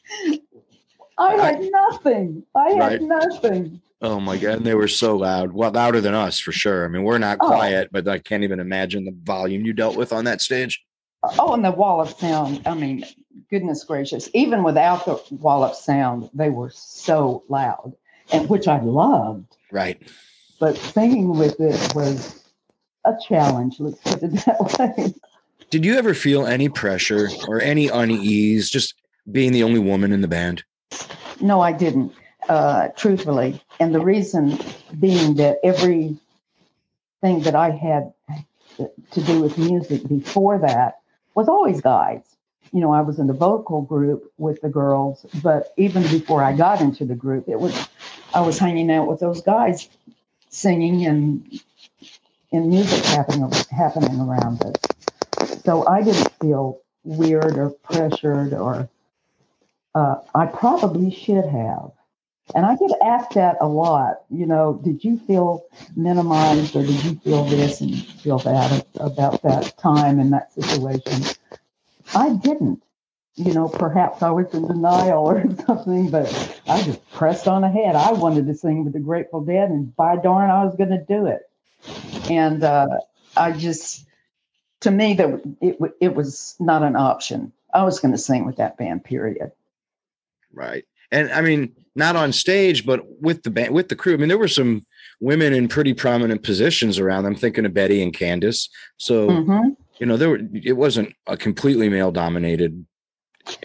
[1.18, 2.44] I had nothing.
[2.54, 3.02] I had Right.
[3.02, 3.80] nothing.
[4.04, 5.52] Oh my god, and they were so loud.
[5.52, 6.84] Well, louder than us for sure.
[6.84, 7.46] I mean, we're not Oh.
[7.46, 10.84] quiet, but I can't even imagine the volume you dealt with on that stage.
[11.38, 12.60] Oh, and the wall of sound.
[12.66, 13.02] I mean,
[13.48, 14.28] goodness gracious.
[14.34, 17.94] Even without the wall of sound, they were so loud,
[18.30, 19.56] and which I loved.
[19.72, 20.02] Right.
[20.60, 22.44] But singing with it was
[23.06, 23.76] a challenge.
[23.80, 25.14] Let's put it that way.
[25.70, 28.94] Did you ever feel any pressure or any unease just
[29.32, 30.62] being the only woman in the band?
[31.40, 32.12] No, I didn't,
[32.48, 33.60] uh, truthfully.
[33.80, 34.58] And the reason
[34.98, 36.18] being that everything
[37.22, 38.12] that I had
[38.76, 41.00] to do with music before that
[41.34, 42.22] was always guys.
[42.72, 46.56] You know, I was in the vocal group with the girls, but even before I
[46.56, 47.88] got into the group, it was
[48.34, 49.88] I was hanging out with those guys
[50.48, 51.60] singing and
[52.52, 55.60] and music happening happening around us.
[55.64, 58.88] So I didn't feel weird or pressured or
[59.94, 61.92] uh, I probably should have.
[62.54, 64.22] And I get asked that a lot.
[64.30, 65.64] You know, did you feel
[65.96, 71.22] minimized or did you feel this and feel that about that time and that situation?
[72.14, 72.82] I didn't.
[73.36, 77.96] You know, perhaps I was in denial or something, but I just pressed on ahead.
[77.96, 81.04] I wanted to sing with the Grateful Dead, and by darn, I was going to
[81.08, 81.50] do it.
[82.30, 82.86] And uh,
[83.36, 84.06] I just,
[84.80, 87.52] to me, that it it was not an option.
[87.72, 89.02] I was going to sing with that band.
[89.02, 89.50] Period.
[90.52, 90.84] Right.
[91.14, 94.14] And I mean, not on stage, but with the band, with the crew.
[94.14, 94.84] I mean, there were some
[95.20, 97.24] women in pretty prominent positions around.
[97.24, 98.68] I'm thinking of Betty and Candace.
[98.98, 99.68] So, hmm
[100.00, 102.84] you know, there were, it wasn't a completely male dominated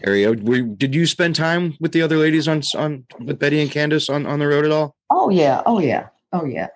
[0.04, 0.32] area.
[0.32, 4.08] Were, did you spend time with the other ladies on, on, with Betty and Candace
[4.08, 4.94] on, on the road at all?
[5.10, 6.68] Oh yeah, oh yeah, oh yeah.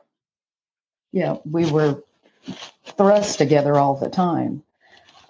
[1.12, 2.02] Yeah, we were
[2.96, 4.64] thrust together all the time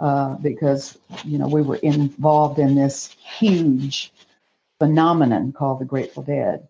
[0.00, 4.10] uh, because you know we were involved in this huge
[4.78, 6.66] phenomenon called the Grateful Dead,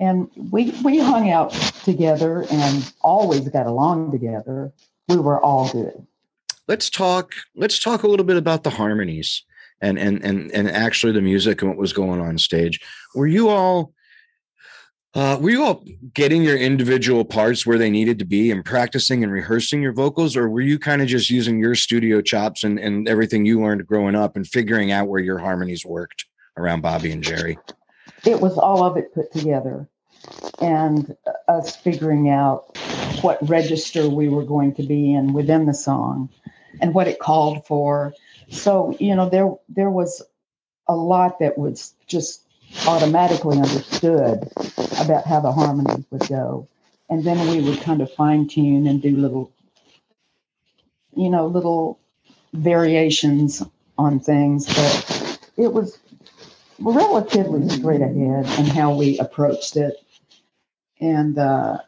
[0.00, 1.52] and we we hung out
[1.84, 4.72] together and always got along together.
[5.08, 6.06] We were all good.
[6.68, 9.44] let's talk let's talk a little bit about the harmonies
[9.80, 12.80] and and and and actually the music and what was going on stage
[13.14, 13.92] were you all
[15.14, 15.82] uh, were you all
[16.12, 20.36] getting your individual parts where they needed to be and practicing and rehearsing your vocals
[20.36, 23.86] or were you kind of just using your studio chops and, and everything you learned
[23.86, 27.58] growing up and figuring out where your harmonies worked around bobby and jerry.
[28.24, 29.88] It was all of it put together
[30.60, 31.16] and
[31.48, 32.76] us figuring out
[33.20, 36.28] what register we were going to be in within the song
[36.80, 38.14] and what it called for.
[38.50, 40.22] So you know there there was
[40.88, 42.42] a lot that was just
[42.86, 44.48] automatically understood
[45.00, 46.68] about how the harmonies would go.
[47.08, 49.52] And then we would kind of fine tune and do little
[51.14, 51.98] you know little
[52.52, 53.62] variations
[53.98, 54.66] on things.
[54.66, 55.98] But it was
[56.80, 59.94] relatively straight ahead and how we approached it.
[61.00, 61.78] And uh,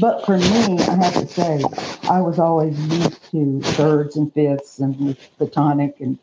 [0.00, 1.62] but for me, I have to say,
[2.08, 6.18] I was always used to thirds and fifths and the tonic and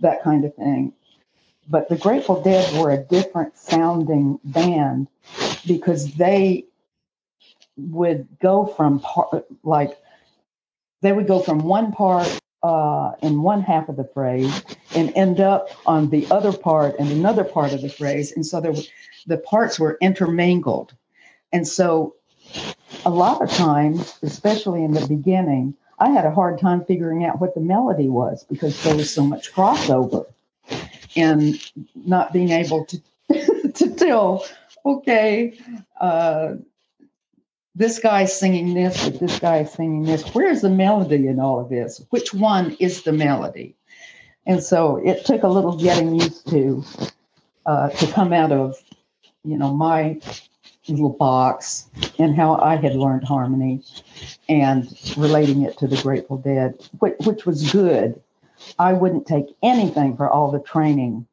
[0.00, 0.92] that kind of thing.
[1.68, 5.08] But the Grateful Dead were a different sounding band
[5.66, 6.64] because they
[7.76, 9.98] would go from part like
[11.02, 14.62] they would go from one part uh, in one half of the phrase
[14.94, 18.32] and end up on the other part and another part of the phrase.
[18.32, 18.82] And so there, were-
[19.26, 20.94] the parts were intermingled.
[21.52, 22.14] And so
[23.04, 27.40] a lot of times, especially in the beginning, I had a hard time figuring out
[27.40, 30.26] what the melody was because there was so much crossover
[31.16, 31.60] and
[31.94, 33.02] not being able to,
[33.74, 34.44] to tell,
[34.84, 35.58] okay,
[36.00, 36.54] uh,
[37.74, 40.22] this guy's singing this, but this guy's singing this.
[40.34, 42.04] Where's the melody in all of this?
[42.10, 43.76] Which one is the melody?
[44.46, 46.84] And so it took a little getting used to
[47.66, 48.76] uh, to come out of,
[49.44, 50.20] you know, my
[50.88, 51.88] little box
[52.18, 53.82] and how I had learned harmony
[54.48, 58.20] and relating it to the Grateful Dead, which, which was good.
[58.78, 61.26] I wouldn't take anything for all the training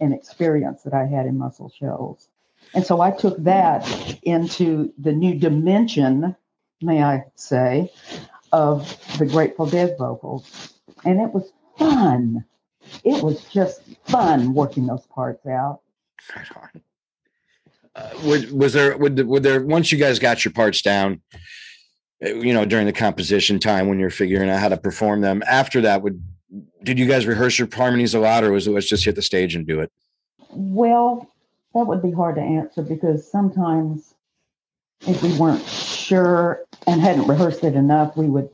[0.00, 2.28] and experience that I had in Muscle Shoals.
[2.74, 6.36] And so I took that into the new dimension,
[6.80, 7.92] may I say,
[8.52, 10.72] of the Grateful Dead vocals.
[11.04, 12.44] And it was fun.
[13.04, 15.80] It was just fun working those parts out.
[16.34, 16.82] Right on.
[17.94, 21.20] Uh, was, was there would, would there once you guys got your parts down
[22.24, 25.42] uh, you know, during the composition time when you're figuring out how to perform them.
[25.46, 26.22] After that, would
[26.82, 29.22] did you guys rehearse your harmonies a lot, or was it let's just hit the
[29.22, 29.90] stage and do it?
[30.50, 31.28] Well,
[31.74, 34.14] that would be hard to answer because sometimes
[35.06, 38.50] if we weren't sure and hadn't rehearsed it enough, we would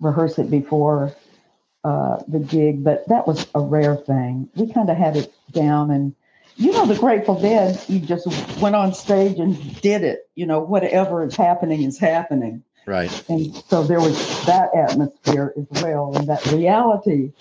[0.00, 1.14] rehearse it before
[1.84, 2.82] uh, the gig.
[2.82, 4.48] But that was a rare thing.
[4.54, 6.14] We kind of had it down, and
[6.56, 8.26] you know, the Grateful Dead, you just
[8.60, 10.28] went on stage and did it.
[10.34, 12.64] You know, whatever is happening is happening.
[12.86, 13.10] Right.
[13.28, 17.32] And so there was that atmosphere as well, and that reality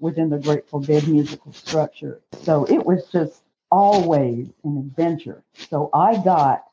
[0.00, 2.20] within the Grateful Dead musical structure.
[2.42, 3.41] So it was just
[3.72, 5.42] always an adventure.
[5.56, 6.64] So I got,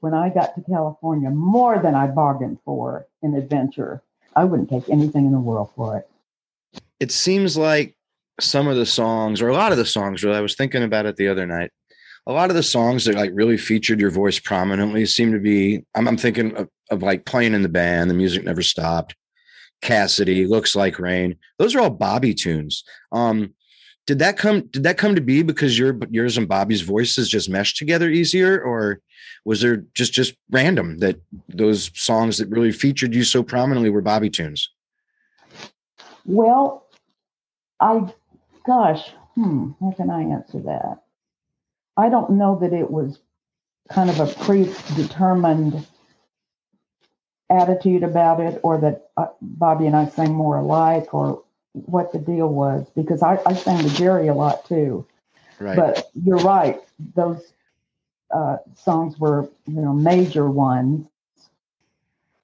[0.00, 4.02] when I got to California, more than I bargained for an adventure.
[4.34, 6.08] I wouldn't take anything in the world for it.
[6.98, 7.94] It seems like
[8.40, 11.06] some of the songs, or a lot of the songs, really, I was thinking about
[11.06, 11.70] it the other night.
[12.26, 15.84] A lot of the songs that like really featured your voice prominently seem to be.
[15.94, 19.14] I'm, I'm thinking of, of like playing in the band, the music never stopped.
[19.80, 21.36] Cassidy, looks like rain.
[21.58, 22.84] Those are all Bobby tunes.
[23.10, 23.54] Um,
[24.06, 24.62] did that come?
[24.62, 28.60] Did that come to be because your yours and Bobby's voices just meshed together easier,
[28.60, 29.00] or
[29.44, 34.00] was there just just random that those songs that really featured you so prominently were
[34.00, 34.68] Bobby tunes?
[36.24, 36.86] Well,
[37.80, 38.12] I,
[38.64, 41.02] gosh, hmm, how can I answer that?
[41.96, 43.18] I don't know that it was
[43.90, 45.86] kind of a predetermined
[47.50, 51.42] attitude about it or that uh, Bobby and I sang more alike or
[51.72, 55.06] what the deal was because I, I sang with Jerry a lot too.
[55.58, 55.76] Right.
[55.76, 56.80] But you're right;
[57.14, 57.40] those
[58.30, 61.06] uh, songs were you know major ones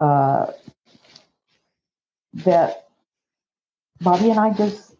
[0.00, 0.52] uh,
[2.34, 2.88] that
[4.00, 4.94] Bobby and I just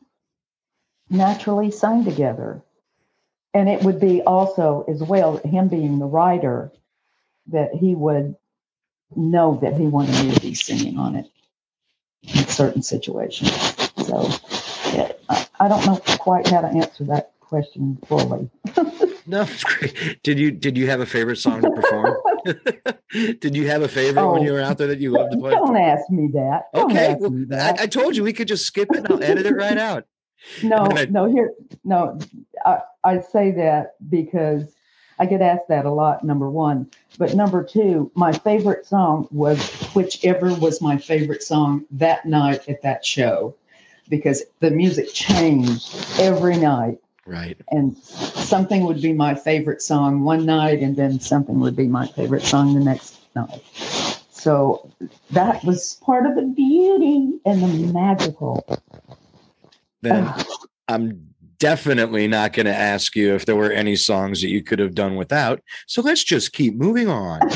[1.11, 2.63] naturally sang together,
[3.55, 6.73] and it would be also as well him being the writer
[7.49, 8.37] that he would
[9.17, 11.31] know that he wanted me to be singing on it
[12.23, 13.78] in certain situations.
[14.05, 14.29] So
[14.93, 18.51] yeah, I, I don't know quite how to answer that question fully.
[19.27, 20.23] no, it's great.
[20.23, 22.17] Did you did you have a favorite song to perform?
[23.41, 25.39] did you have a favorite oh, when you were out there that you loved to
[25.39, 25.51] play?
[25.53, 26.67] Don't ask me that.
[26.75, 27.81] Don't okay, well, that.
[27.81, 30.05] I, I, told you we could just skip it and I'll edit it right out.
[30.63, 31.53] No, I, no, here,
[31.85, 32.19] no.
[32.65, 34.75] I, I say that because
[35.19, 36.25] I get asked that a lot.
[36.25, 39.59] Number one, but number two, my favorite song was
[39.95, 43.55] whichever was my favorite song that night at that show
[44.09, 46.99] because the music changed every night.
[47.27, 47.59] Right.
[47.71, 52.07] And something would be my favorite song one night, and then something would be my
[52.07, 53.63] favorite song the next night.
[54.31, 54.91] So
[55.31, 58.65] that was part of the beauty and the magical.
[60.01, 60.47] Then ah.
[60.89, 61.29] I'm
[61.59, 64.95] definitely not going to ask you if there were any songs that you could have
[64.95, 65.61] done without.
[65.87, 67.41] So let's just keep moving on.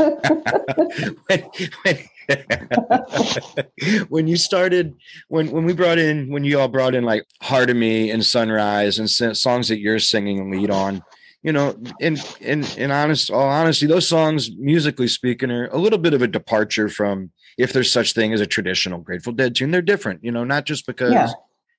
[1.26, 1.44] when,
[1.82, 1.98] when,
[4.08, 4.94] when you started
[5.28, 8.24] when when we brought in when you all brought in like heart of me and
[8.24, 11.02] sunrise and songs that you're singing lead on
[11.42, 15.98] you know in in in honest all honesty those songs musically speaking are a little
[15.98, 19.70] bit of a departure from if there's such thing as a traditional grateful dead tune.
[19.70, 21.30] They're different you know not just because yeah.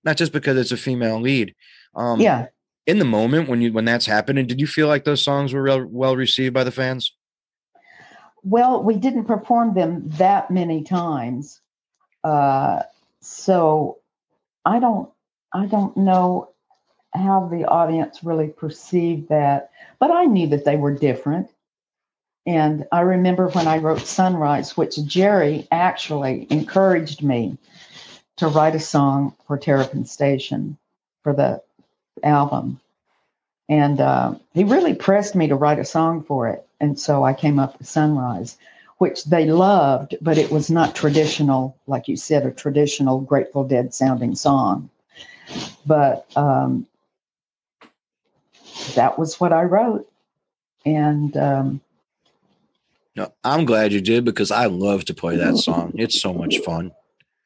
[0.03, 1.55] not just because it's a female lead.
[1.95, 2.47] Um yeah.
[2.85, 5.63] in the moment when you when that's happening did you feel like those songs were
[5.63, 7.13] real, well received by the fans
[8.43, 11.59] well, we didn't perform them that many times,
[12.23, 12.83] uh,
[13.21, 13.99] so
[14.65, 15.09] I don't
[15.53, 16.49] I don't know
[17.13, 21.49] how the audience really perceived that, but I knew that they were different.
[22.45, 27.57] And I remember when I wrote Sunrise, which Jerry actually encouraged me
[28.37, 30.77] to write a song for Terrapin Station
[31.23, 31.61] for the
[32.23, 32.79] album.
[33.69, 36.67] And uh, he really pressed me to write a song for it.
[36.81, 38.57] And so I came up with Sunrise,
[38.97, 43.93] which they loved, but it was not traditional, like you said, a traditional Grateful Dead
[43.93, 44.89] sounding song.
[45.85, 46.87] But um,
[48.95, 50.11] that was what I wrote.
[50.83, 51.81] And um,
[53.15, 55.93] no, I'm glad you did because I love to play that song.
[55.95, 56.91] It's so much fun.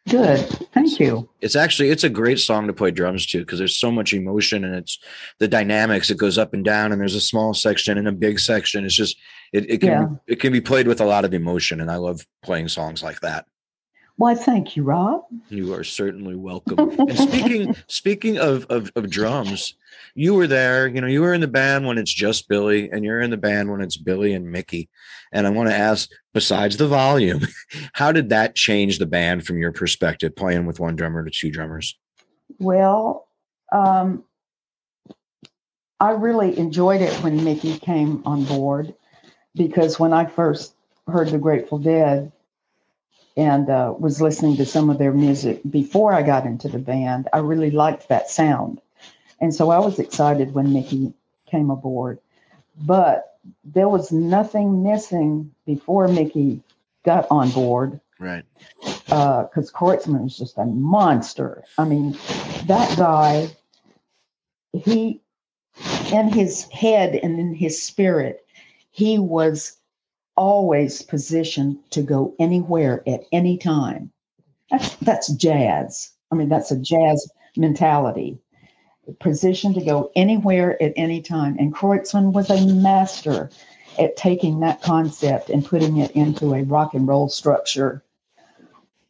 [0.08, 0.40] Good.
[0.72, 1.28] Thank you.
[1.42, 4.64] It's actually it's a great song to play drums to because there's so much emotion
[4.64, 5.00] and it's
[5.40, 6.12] the dynamics.
[6.12, 8.86] It goes up and down and there's a small section and a big section.
[8.86, 9.18] It's just
[9.52, 10.06] it, it can yeah.
[10.06, 13.02] be, it can be played with a lot of emotion and I love playing songs
[13.02, 13.48] like that.
[14.18, 15.24] Why, thank you, Rob.
[15.50, 16.80] You are certainly welcome.
[17.00, 19.74] and speaking speaking of, of of drums,
[20.14, 20.88] you were there.
[20.88, 23.38] You know, you were in the band when it's just Billy, and you're in the
[23.38, 24.90] band when it's Billy and Mickey.
[25.32, 27.42] And I want to ask, besides the volume,
[27.94, 31.52] how did that change the band from your perspective, playing with one drummer to two
[31.52, 31.98] drummers?
[32.60, 33.28] Well,
[33.72, 34.24] um,
[36.00, 38.94] I really enjoyed it when Mickey came on board
[39.56, 40.74] because when I first
[41.08, 42.32] heard the Grateful Dead,
[43.38, 47.28] and uh, was listening to some of their music before I got into the band.
[47.34, 48.82] I really liked that sound.
[49.46, 51.14] And so I was excited when Mickey
[51.46, 52.18] came aboard.
[52.82, 56.64] But there was nothing missing before Mickey
[57.04, 58.02] got on board.
[58.18, 58.44] Right.
[58.82, 61.64] Because uh, Kreutzmann was just a monster.
[61.78, 62.18] I mean,
[62.66, 63.56] that guy,
[64.74, 65.22] he,
[66.12, 68.48] in his head and in his spirit,
[68.90, 69.78] he was
[70.36, 74.12] always positioned to go anywhere at any time.
[74.72, 76.14] That's that's jazz.
[76.32, 78.40] I mean, that's a jazz mentality.
[79.20, 81.58] Positioned to go anywhere at any time.
[81.60, 83.50] And Kreutzmann was a master
[84.00, 88.04] at taking that concept and putting it into a rock and roll structure,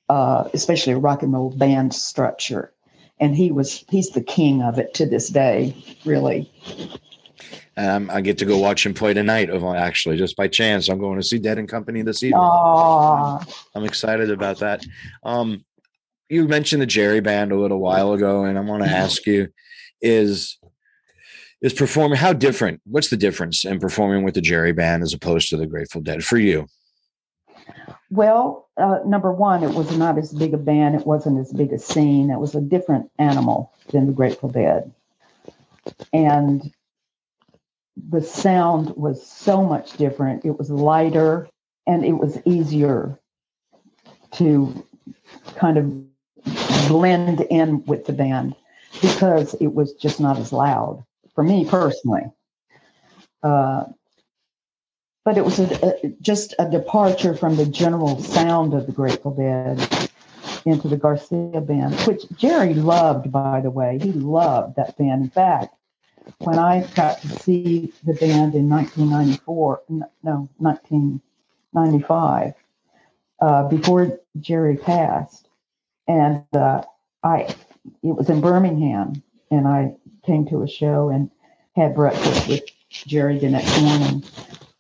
[0.09, 2.71] uh, especially a rock and roll band structure.
[3.19, 6.51] And he was he's the king of it to this day, really.
[7.77, 9.49] Um, I get to go watch him play tonight.
[9.49, 12.39] Actually, just by chance, I'm going to see Dead and Company this evening.
[12.39, 13.65] Aww.
[13.75, 14.85] I'm excited about that.
[15.23, 15.65] Um,
[16.29, 18.97] you mentioned the Jerry Band a little while ago, and I want to mm-hmm.
[18.97, 19.49] ask you:
[20.01, 20.57] is
[21.61, 22.81] is performing how different?
[22.85, 26.23] What's the difference in performing with the Jerry Band as opposed to the Grateful Dead
[26.23, 26.67] for you?
[28.11, 30.95] Well, uh, number one, it was not as big a band.
[30.95, 32.29] It wasn't as big a scene.
[32.29, 34.91] It was a different animal than the Grateful Dead,
[36.13, 36.71] and
[38.09, 40.45] the sound was so much different.
[40.45, 41.47] It was lighter
[41.87, 43.19] and it was easier
[44.33, 44.85] to
[45.55, 48.55] kind of blend in with the band
[49.01, 52.23] because it was just not as loud for me personally.
[53.43, 53.85] Uh,
[55.23, 59.31] but it was a, a, just a departure from the general sound of the Grateful
[59.31, 60.09] Dead
[60.65, 63.99] into the Garcia band, which Jerry loved, by the way.
[64.01, 65.23] He loved that band.
[65.23, 65.75] In fact,
[66.39, 69.83] when I got to see the band in 1994,
[70.23, 72.53] no, 1995,
[73.39, 75.47] uh, before Jerry passed,
[76.07, 76.83] and uh,
[77.23, 77.53] I,
[78.03, 81.29] it was in Birmingham, and I came to a show and
[81.75, 84.23] had breakfast with Jerry the next morning,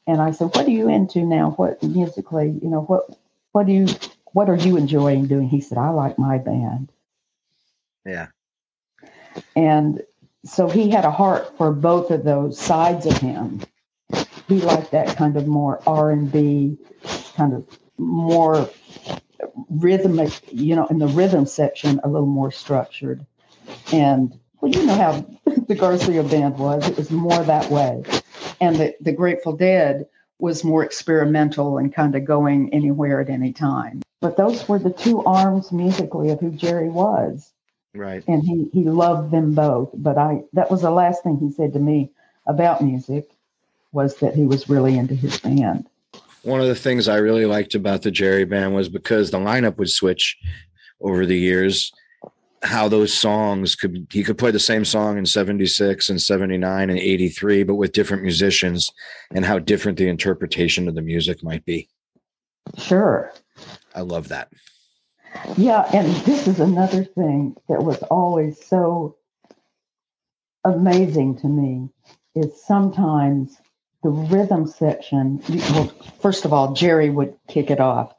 [0.07, 1.51] and I said, "What are you into now?
[1.51, 2.57] What musically?
[2.61, 3.17] You know what?
[3.51, 3.87] What do you?
[4.33, 6.91] What are you enjoying doing?" He said, "I like my band."
[8.05, 8.27] Yeah.
[9.55, 10.01] And
[10.45, 13.61] so he had a heart for both of those sides of him.
[14.47, 16.77] He liked that kind of more R and B,
[17.35, 18.69] kind of more
[19.69, 23.25] rhythmic, you know, in the rhythm section, a little more structured.
[23.91, 25.25] And well, you know how
[25.67, 28.03] the Garcia band was; it was more that way.
[28.61, 30.07] And the, the Grateful Dead
[30.39, 34.01] was more experimental and kind of going anywhere at any time.
[34.21, 37.51] But those were the two arms musically of who Jerry was.
[37.93, 38.23] Right.
[38.27, 39.91] And he he loved them both.
[39.93, 42.11] But I that was the last thing he said to me
[42.45, 43.29] about music
[43.91, 45.87] was that he was really into his band.
[46.45, 49.77] One of the things I really liked about the Jerry band was because the lineup
[49.77, 50.37] would switch
[51.01, 51.91] over the years,
[52.61, 56.99] how those songs could he could play the same song in 76 and 79 and
[56.99, 58.91] 83 but with different musicians
[59.33, 61.89] and how different the interpretation of the music might be.
[62.77, 63.33] Sure.
[63.95, 64.49] I love that.
[65.57, 69.17] Yeah, and this is another thing that was always so
[70.63, 71.89] amazing to me
[72.35, 73.57] is sometimes
[74.05, 75.41] the rhythm section.
[75.71, 75.91] Well,
[76.21, 78.13] first of all, Jerry would kick it off,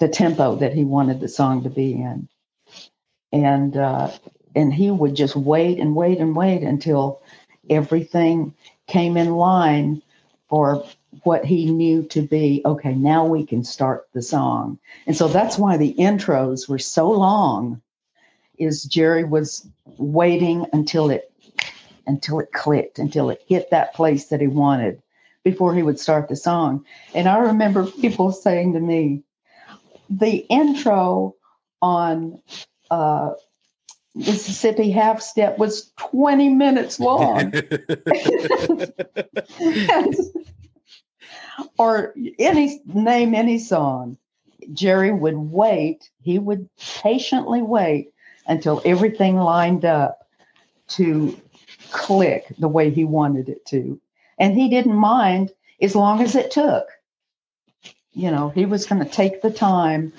[0.00, 2.28] the tempo that he wanted the song to be in,
[3.32, 4.10] and uh,
[4.56, 7.22] and he would just wait and wait and wait until
[7.70, 8.52] everything
[8.88, 10.02] came in line
[10.48, 10.84] for
[11.22, 15.58] what he knew to be okay now we can start the song and so that's
[15.58, 17.80] why the intros were so long
[18.58, 19.66] is jerry was
[19.96, 21.32] waiting until it
[22.06, 25.02] until it clicked until it hit that place that he wanted
[25.50, 26.84] before he would start the song
[27.14, 29.22] and i remember people saying to me
[30.10, 31.34] the intro
[31.82, 32.40] on
[32.90, 33.32] uh,
[34.14, 37.52] Mississippi half step was 20 minutes long.
[41.78, 44.16] or any name any song.
[44.72, 46.68] Jerry would wait, he would
[47.02, 48.12] patiently wait
[48.46, 50.26] until everything lined up
[50.88, 51.40] to
[51.90, 54.00] click the way he wanted it to.
[54.38, 56.86] And he didn't mind as long as it took.
[58.12, 60.12] You know, he was going to take the time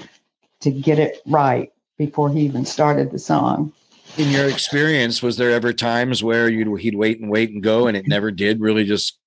[0.61, 3.74] to get it right before he even started the song.
[4.17, 7.88] In your experience, was there ever times where you'd he'd wait and wait and go,
[7.88, 9.20] and it never did really just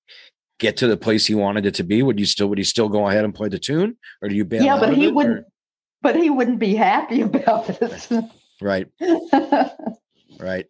[0.59, 2.03] get to the place he wanted it to be?
[2.03, 4.43] Would you still would he still go ahead and play the tune, or do you
[4.43, 4.63] bail?
[4.63, 5.39] Yeah, but he wouldn't.
[5.39, 5.45] Or?
[6.01, 8.25] But he wouldn't be happy about it.
[8.61, 8.87] right.
[10.43, 10.65] Right.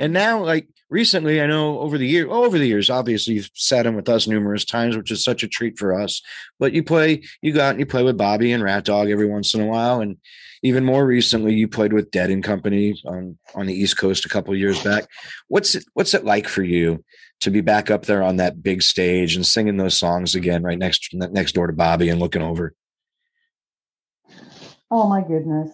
[0.00, 3.86] And now, like recently, I know over the year, over the years, obviously you've sat
[3.86, 6.20] in with us numerous times, which is such a treat for us.
[6.58, 9.54] But you play, you got and you play with Bobby and Rat Dog every once
[9.54, 10.16] in a while, and
[10.64, 14.28] even more recently, you played with Dead and Company on on the East Coast a
[14.28, 15.06] couple years back.
[15.46, 17.04] What's it What's it like for you
[17.40, 20.78] to be back up there on that big stage and singing those songs again, right
[20.78, 22.74] next next door to Bobby and looking over?
[24.90, 25.70] Oh my goodness,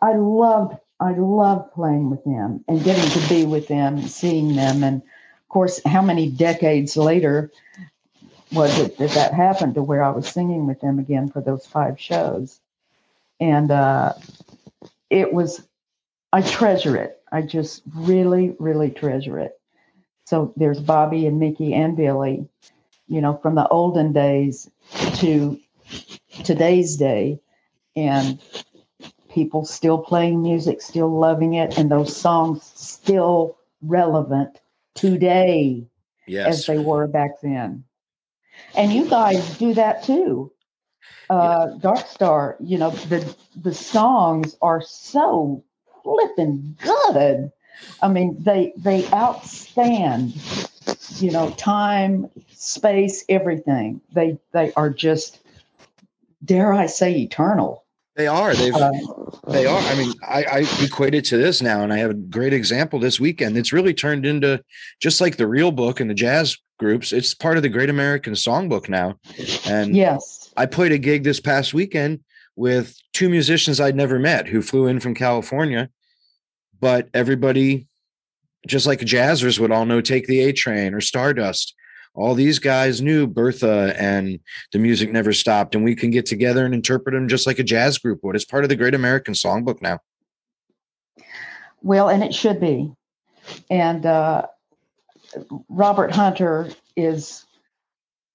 [0.00, 4.82] I loved I love playing with them and getting to be with them seeing them.
[4.82, 7.52] And of course, how many decades later
[8.52, 11.66] was it that that happened to where I was singing with them again for those
[11.66, 12.60] five shows?
[13.40, 14.14] And uh,
[15.10, 15.66] it was,
[16.32, 17.20] I treasure it.
[17.30, 19.60] I just really, really treasure it.
[20.24, 22.48] So there's Bobby and Mickey and Billy,
[23.08, 24.70] you know, from the olden days
[25.16, 25.60] to
[26.44, 27.40] today's day.
[27.94, 28.40] And
[29.36, 34.58] people still playing music, still loving it, and those songs still relevant
[34.94, 35.86] today
[36.26, 36.46] yes.
[36.48, 37.84] as they were back then.
[38.74, 40.50] And you guys do that too.
[41.28, 41.78] Uh, yeah.
[41.82, 45.62] Dark Star, you know, the the songs are so
[46.02, 47.52] flipping good.
[48.00, 50.32] I mean, they they outstand,
[51.20, 54.00] you know, time, space, everything.
[54.14, 55.40] They they are just,
[56.42, 57.84] dare I say, eternal.
[58.16, 58.54] They are.
[58.54, 58.74] They've.
[58.74, 58.90] Uh,
[59.48, 59.78] they are.
[59.78, 62.98] I mean, I, I equate it to this now, and I have a great example
[62.98, 63.58] this weekend.
[63.58, 64.62] It's really turned into
[65.00, 67.12] just like the real book and the jazz groups.
[67.12, 69.18] It's part of the Great American Songbook now.
[69.66, 72.20] And yes, I played a gig this past weekend
[72.56, 75.90] with two musicians I'd never met who flew in from California,
[76.80, 77.86] but everybody,
[78.66, 81.74] just like jazzers, would all know "Take the A Train" or "Stardust."
[82.16, 84.40] All these guys knew Bertha and
[84.72, 87.64] the music never stopped, and we can get together and interpret them just like a
[87.64, 88.34] jazz group would.
[88.34, 90.00] It's part of the Great American Songbook now.
[91.82, 92.90] Well, and it should be.
[93.70, 94.46] And uh,
[95.68, 97.44] Robert Hunter is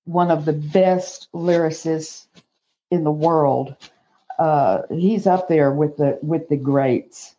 [0.05, 2.27] one of the best lyricists
[2.91, 3.75] in the world.
[4.37, 7.35] Uh, he's up there with the with the greats.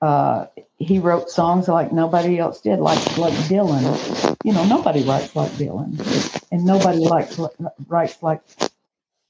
[0.00, 0.46] Uh,
[0.78, 4.36] he wrote songs like nobody else did, like like Dylan.
[4.44, 5.98] You know, nobody writes like Dylan,
[6.52, 7.38] and nobody likes
[7.88, 8.40] writes like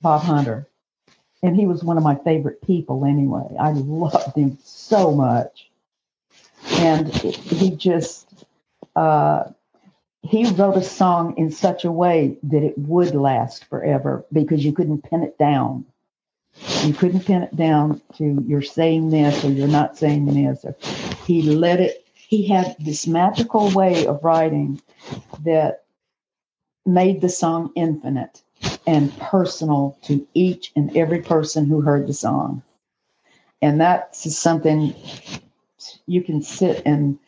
[0.00, 0.68] Bob Hunter.
[1.42, 3.56] And he was one of my favorite people anyway.
[3.58, 5.70] I loved him so much,
[6.72, 8.28] and he just
[8.94, 9.44] uh,
[10.22, 14.72] he wrote a song in such a way that it would last forever because you
[14.72, 15.86] couldn't pin it down.
[16.84, 20.64] You couldn't pin it down to you're saying this or you're not saying this.
[20.64, 20.76] Or
[21.26, 24.80] he let it, he had this magical way of writing
[25.44, 25.84] that
[26.86, 28.42] made the song infinite
[28.86, 32.62] and personal to each and every person who heard the song.
[33.60, 34.94] And that's something
[36.06, 37.18] you can sit in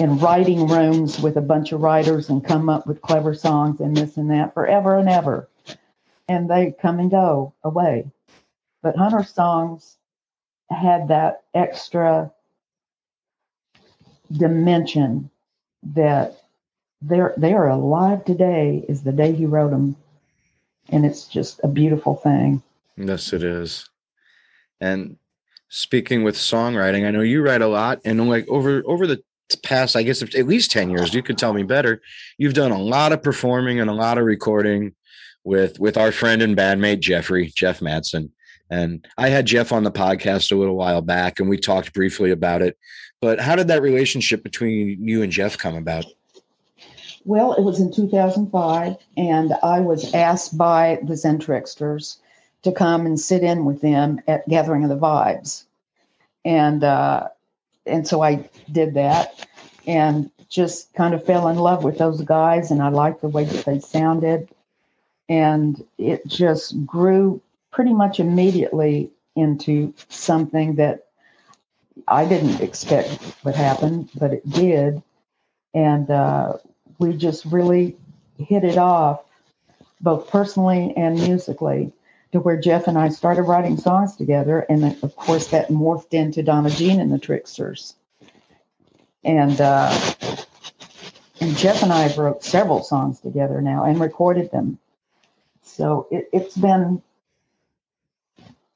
[0.00, 3.96] in writing rooms with a bunch of writers and come up with clever songs and
[3.96, 5.48] this and that forever and ever.
[6.28, 8.10] And they come and go away.
[8.82, 9.96] But Hunter's songs
[10.70, 12.32] had that extra
[14.30, 15.30] dimension
[15.82, 16.42] that
[17.02, 19.96] they're they are alive today is the day he wrote them
[20.88, 22.62] and it's just a beautiful thing.
[22.96, 23.88] Yes it is.
[24.80, 25.16] And
[25.74, 29.22] speaking with songwriting i know you write a lot and like over over the
[29.62, 32.02] past i guess at least 10 years you could tell me better
[32.36, 34.94] you've done a lot of performing and a lot of recording
[35.44, 38.28] with with our friend and bandmate jeffrey jeff Mattson
[38.70, 42.30] and I had Jeff on the podcast a little while back and we talked briefly
[42.30, 42.78] about it.
[43.20, 46.06] But how did that relationship between you and Jeff come about?
[47.24, 52.18] Well, it was in 2005, and I was asked by the Zen Tricksters
[52.62, 55.64] to come and sit in with them at Gathering of the Vibes.
[56.44, 57.28] And uh,
[57.86, 59.46] and so I did that
[59.86, 63.44] and just kind of fell in love with those guys and I liked the way
[63.44, 64.48] that they sounded.
[65.28, 67.40] And it just grew
[67.72, 71.06] pretty much immediately into something that
[72.06, 75.02] I didn't expect would happen, but it did.
[75.74, 76.58] And uh,
[76.98, 77.96] we just really
[78.38, 79.22] hit it off,
[80.00, 81.92] both personally and musically,
[82.32, 84.60] to where Jeff and I started writing songs together.
[84.60, 87.94] And of course, that morphed into Donna Jean and the Tricksters.
[89.24, 89.90] And uh,
[91.40, 94.78] and Jeff and I wrote several songs together now and recorded them.
[95.62, 97.02] So it, it's been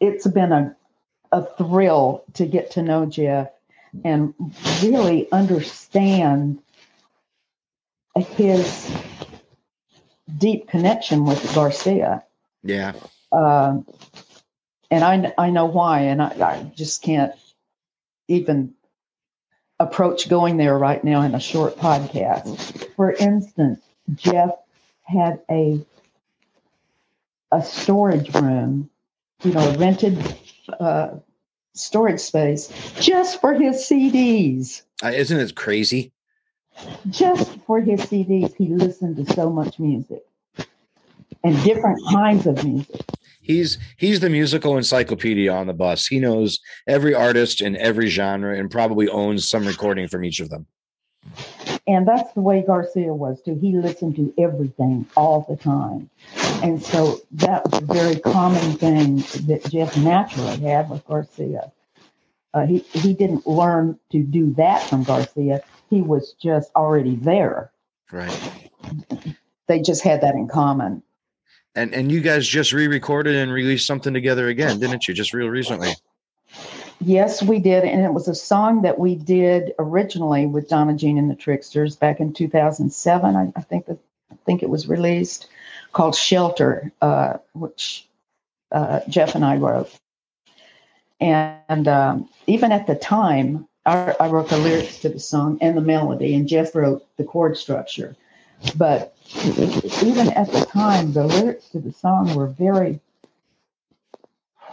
[0.00, 0.76] it's been a,
[1.32, 3.50] a thrill to get to know Jeff
[4.04, 4.34] and
[4.82, 6.58] really understand
[8.14, 8.90] his
[10.38, 12.24] deep connection with Garcia.
[12.62, 12.92] Yeah.
[13.32, 13.78] Uh,
[14.90, 17.32] and I, I know why, and I, I just can't
[18.28, 18.74] even
[19.78, 22.88] approach going there right now in a short podcast.
[22.94, 23.80] For instance,
[24.14, 24.50] Jeff
[25.02, 25.84] had a
[27.52, 28.90] a storage room,
[29.42, 30.18] you know, rented
[30.80, 31.10] uh,
[31.74, 34.82] storage space just for his CDs.
[35.02, 36.12] Uh, isn't it crazy?
[37.08, 40.22] Just for his CDs, he listened to so much music
[41.42, 43.00] and different kinds of music.
[43.40, 46.06] He's he's the musical encyclopedia on the bus.
[46.06, 50.50] He knows every artist in every genre and probably owns some recording from each of
[50.50, 50.66] them.
[51.88, 53.54] And that's the way Garcia was too.
[53.54, 56.10] He listened to everything all the time.
[56.62, 61.70] And so that was a very common thing that Jeff naturally had with Garcia.
[62.52, 65.62] Uh, he, he didn't learn to do that from Garcia.
[65.90, 67.70] He was just already there.
[68.10, 68.70] Right.
[69.68, 71.02] They just had that in common.
[71.74, 75.12] And and you guys just re-recorded and released something together again, didn't you?
[75.12, 75.90] Just real recently.
[77.00, 77.84] Yes, we did.
[77.84, 81.96] And it was a song that we did originally with Donna Jean and the Tricksters
[81.96, 83.36] back in 2007.
[83.36, 83.98] I, I think that
[84.30, 85.48] I think it was released
[85.92, 88.06] called Shelter, uh, which
[88.72, 89.90] uh, Jeff and I wrote.
[91.20, 95.76] And um, even at the time, I, I wrote the lyrics to the song and
[95.76, 98.16] the melody, and Jeff wrote the chord structure.
[98.76, 99.14] But
[100.02, 103.00] even at the time, the lyrics to the song were very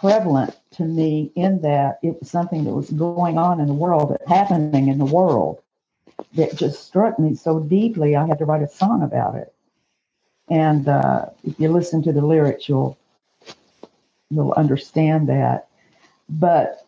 [0.03, 4.17] prevalent to me in that it was something that was going on in the world,
[4.27, 5.61] happening in the world,
[6.33, 8.13] that just struck me so deeply.
[8.13, 9.53] I had to write a song about it.
[10.49, 12.97] And uh, if you listen to the lyrics, you'll
[14.29, 15.69] you'll understand that.
[16.27, 16.85] But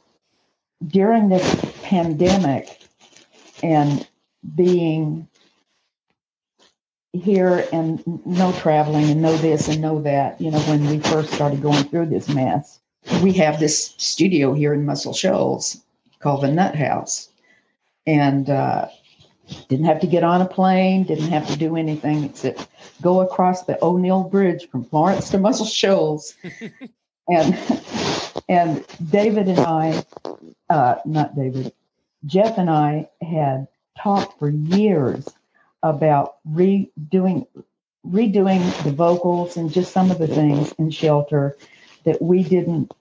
[0.85, 2.81] during this pandemic
[3.63, 4.05] and
[4.55, 5.29] being
[7.13, 11.31] here and no traveling and no this and no that, you know, when we first
[11.31, 12.81] started going through this mess,
[13.21, 15.77] we have this studio here in Muscle Shoals
[16.19, 17.29] called the Nut House.
[18.07, 18.87] And uh,
[19.67, 22.67] didn't have to get on a plane, didn't have to do anything except
[23.01, 26.35] go across the O'Neal Bridge from Florence to Muscle Shoals.
[27.29, 27.57] and
[28.47, 30.05] and David and I,
[30.69, 31.73] uh, not David,
[32.25, 35.27] Jeff and I had talked for years
[35.83, 37.47] about redoing
[38.07, 41.57] redoing the vocals and just some of the things in shelter
[42.05, 42.93] that we didn't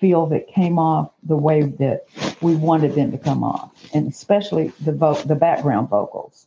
[0.00, 2.06] feel that came off the way that
[2.40, 6.46] we wanted them to come off, and especially the vo- the background vocals.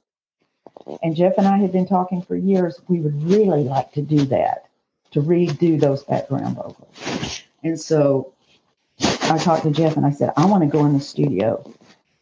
[1.02, 2.80] And Jeff and I had been talking for years.
[2.88, 4.66] We would really like to do that,
[5.12, 7.44] to redo those background vocals.
[7.64, 8.34] And so
[9.00, 11.74] I talked to Jeff and I said, I want to go in the studio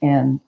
[0.02, 0.40] and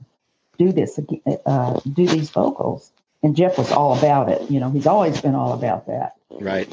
[0.57, 0.99] do this,
[1.45, 2.91] uh, do these vocals.
[3.23, 4.49] And Jeff was all about it.
[4.51, 6.13] You know, he's always been all about that.
[6.29, 6.69] Right.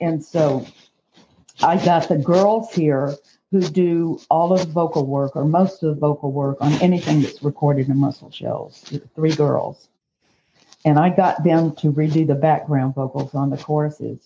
[0.00, 0.66] And so
[1.62, 3.14] I got the girls here
[3.50, 7.22] who do all of the vocal work or most of the vocal work on anything
[7.22, 8.84] that's recorded in Muscle Shoals.
[9.14, 9.88] Three girls.
[10.84, 14.18] And I got them to redo the background vocals on the choruses.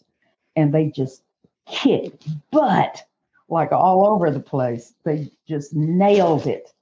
[0.55, 1.23] And they just
[1.67, 3.03] kicked butt
[3.49, 4.95] like all over the place.
[5.05, 6.73] They just nailed it.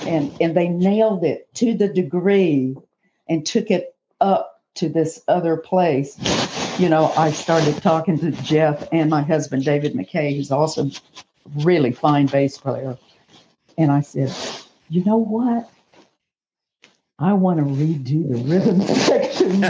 [0.00, 2.76] And and they nailed it to the degree
[3.28, 6.18] and took it up to this other place.
[6.78, 10.90] You know, I started talking to Jeff and my husband David MacKay, who's also
[11.56, 12.98] really fine bass player.
[13.78, 14.32] And I said,
[14.88, 15.68] you know what?
[17.18, 19.64] I want to redo the rhythm section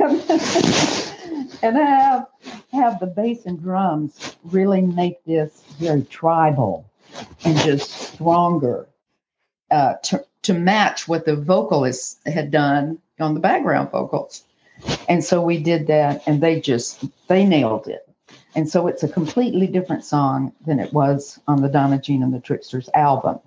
[1.62, 2.26] and have
[2.72, 6.90] have the bass and drums really make this very tribal
[7.44, 8.88] and just stronger
[9.70, 14.44] uh, to to match what the vocalist had done on the background vocals.
[15.08, 18.08] And so we did that, and they just they nailed it.
[18.54, 22.34] And so it's a completely different song than it was on the Donna Jean and
[22.34, 23.38] the Tricksters album.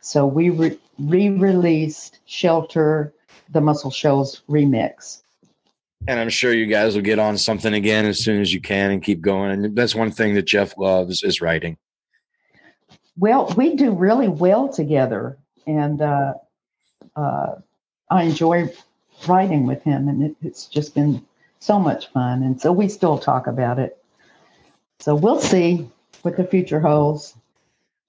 [0.00, 3.14] So we re released Shelter,
[3.50, 5.22] the Muscle Shoals remix.
[6.06, 8.90] And I'm sure you guys will get on something again as soon as you can
[8.90, 9.50] and keep going.
[9.52, 11.78] And that's one thing that Jeff loves is writing.
[13.16, 15.38] Well, we do really well together.
[15.66, 16.34] And uh,
[17.16, 17.54] uh,
[18.10, 18.70] I enjoy
[19.26, 20.08] writing with him.
[20.08, 21.24] And it, it's just been
[21.60, 22.42] so much fun.
[22.42, 23.98] And so we still talk about it
[25.04, 25.86] so we'll see
[26.22, 27.34] what the future holds.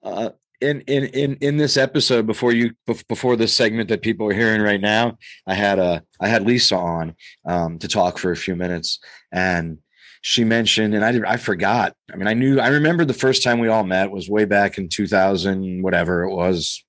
[0.02, 0.30] Uh,
[0.62, 2.72] in in in in this episode before you
[3.08, 6.76] before this segment that people are hearing right now, I had a I had Lisa
[6.76, 8.98] on um, to talk for a few minutes,
[9.30, 9.78] and
[10.22, 11.94] she mentioned, and I did, I forgot.
[12.10, 14.78] I mean, I knew I remember the first time we all met was way back
[14.78, 16.82] in two thousand whatever it was,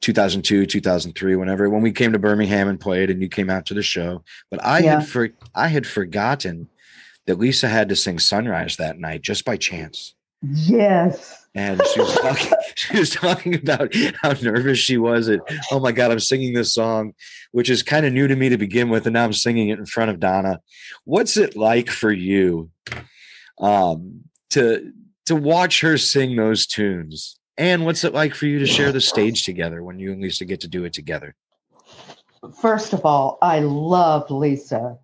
[0.00, 3.74] 2002 2003 whenever when we came to birmingham and played and you came out to
[3.74, 5.00] the show but i yeah.
[5.00, 6.68] had for i had forgotten
[7.26, 10.14] that Lisa had to sing Sunrise that night just by chance.
[10.42, 11.46] Yes.
[11.54, 15.40] and she was talking she was talking about how nervous she was at
[15.70, 17.12] oh my god i'm singing this song
[17.50, 19.78] which is kind of new to me to begin with and now i'm singing it
[19.78, 20.60] in front of donna
[21.04, 22.70] what's it like for you
[23.58, 24.92] um to
[25.26, 29.00] to watch her sing those tunes and what's it like for you to share the
[29.00, 31.36] stage together when you and lisa get to do it together
[32.60, 34.98] First of all, I love Lisa.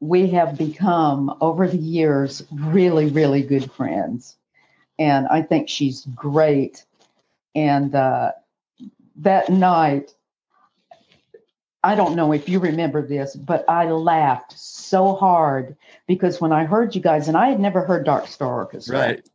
[0.00, 4.36] We have become, over the years, really, really good friends.
[4.98, 6.84] And I think she's great.
[7.54, 8.32] And uh,
[9.16, 10.14] that night,
[11.84, 15.76] I don't know if you remember this, but I laughed so hard
[16.06, 18.98] because when I heard you guys, and I had never heard Dark Star Orchestra.
[18.98, 19.28] right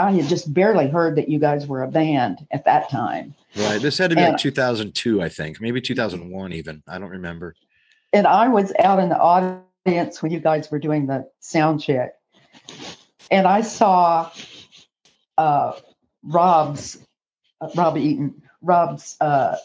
[0.00, 3.34] I had just barely heard that you guys were a band at that time.
[3.56, 7.10] right this had to be And- like 2002 i think maybe 2001 even i don't
[7.10, 7.54] remember
[8.12, 12.14] and I was out in the audience when you guys were doing the sound check,
[13.30, 14.32] and I saw
[15.38, 15.72] uh,
[16.24, 16.98] Rob's
[17.60, 19.56] uh, Rob Eaton, Rob's uh,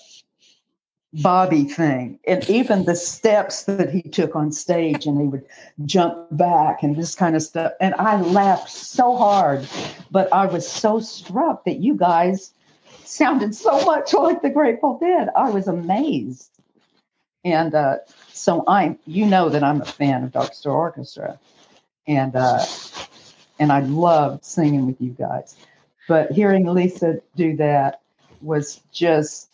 [1.21, 5.45] Bobby thing, and even the steps that he took on stage, and he would
[5.85, 9.67] jump back and this kind of stuff, and I laughed so hard,
[10.11, 12.51] but I was so struck that you guys
[13.03, 15.29] sounded so much like the Grateful Dead.
[15.35, 16.49] I was amazed.
[17.43, 17.97] And uh,
[18.33, 21.39] so I'm, you know, that I'm a fan of Dark Star Orchestra,
[22.07, 22.65] and uh,
[23.59, 25.55] and I loved singing with you guys.
[26.07, 28.01] But hearing Lisa do that
[28.41, 29.49] was just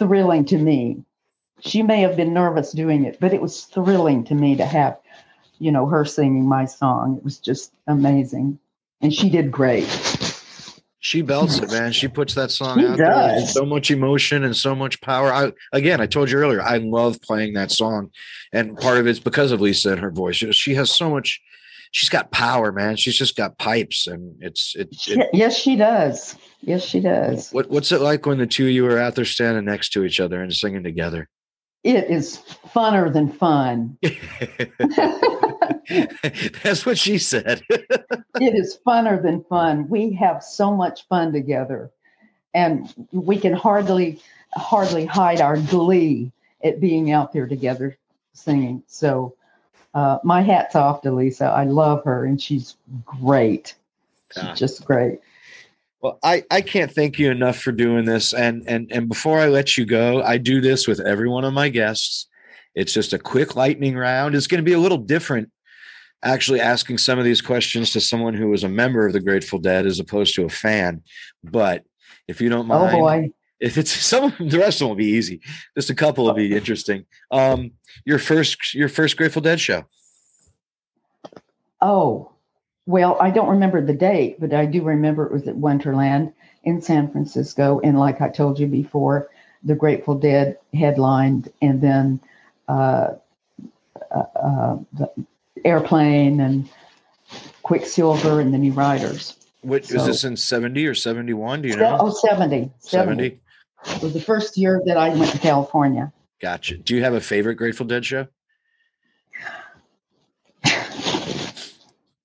[0.00, 1.04] thrilling to me.
[1.60, 4.98] She may have been nervous doing it, but it was thrilling to me to have,
[5.58, 7.18] you know, her singing my song.
[7.18, 8.58] It was just amazing,
[9.02, 9.86] and she did great.
[11.02, 11.92] She belts it, man.
[11.92, 13.54] She puts that song She out there with does.
[13.54, 15.32] so much emotion and so much power.
[15.32, 18.10] I again, I told you earlier, I love playing that song,
[18.52, 20.36] and part of it's because of Lisa and her voice.
[20.36, 21.40] She has so much.
[21.92, 22.96] She's got power, man.
[22.96, 24.88] She's just got pipes, and it's it.
[25.08, 26.36] It yes, she does.
[26.62, 27.50] Yes, she does.
[27.50, 30.04] what what's it like when the two of you are out there standing next to
[30.04, 31.28] each other and singing together?
[31.82, 32.38] It is
[32.74, 33.98] funner than fun.
[36.62, 37.62] That's what she said.
[37.70, 39.88] it is funner than fun.
[39.88, 41.90] We have so much fun together,
[42.54, 44.20] and we can hardly
[44.54, 46.32] hardly hide our glee
[46.62, 47.96] at being out there together
[48.32, 48.82] singing.
[48.86, 49.34] So,
[49.94, 51.46] uh, my hat's off to Lisa.
[51.46, 53.74] I love her, and she's great.
[54.34, 54.54] She's Yeah.
[54.54, 55.20] just great.
[56.02, 58.32] Well, I, I can't thank you enough for doing this.
[58.32, 61.52] And and and before I let you go, I do this with every one of
[61.52, 62.26] my guests.
[62.74, 64.34] It's just a quick lightning round.
[64.34, 65.50] It's going to be a little different,
[66.22, 69.58] actually asking some of these questions to someone who was a member of the Grateful
[69.58, 71.02] Dead as opposed to a fan.
[71.44, 71.84] But
[72.28, 73.30] if you don't mind, Oh boy,
[73.60, 75.40] if it's some of them, the rest of them will be easy.
[75.76, 77.04] Just a couple will be interesting.
[77.30, 77.72] Um,
[78.04, 79.84] your first your first Grateful Dead show.
[81.80, 82.30] oh
[82.86, 86.32] well, I don't remember the date, but I do remember it was at Winterland
[86.64, 89.28] in San Francisco, and like I told you before,
[89.62, 92.20] the Grateful Dead headlined, and then
[92.68, 93.12] uh,
[94.10, 95.10] uh, uh, the
[95.64, 96.68] airplane and
[97.62, 99.36] Quicksilver and the New Riders.
[99.62, 101.62] What was So- this in 70 or 71?
[101.62, 101.96] Do you know?
[102.00, 102.70] Oh, 70.
[102.80, 102.80] 70.
[102.80, 103.40] 70.
[103.86, 106.12] It was the first year that I went to California.
[106.40, 106.76] Gotcha.
[106.76, 108.26] Do you have a favorite Grateful Dead show?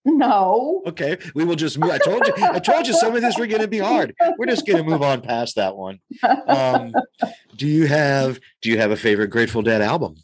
[0.07, 0.83] No.
[0.85, 1.89] Okay, we will just move.
[1.89, 2.33] I told you.
[2.39, 4.13] I told you some of this were going to be hard.
[4.37, 5.99] We're just going to move on past that one.
[6.47, 6.93] Um,
[7.55, 10.15] do you have Do you have a favorite Grateful Dead album?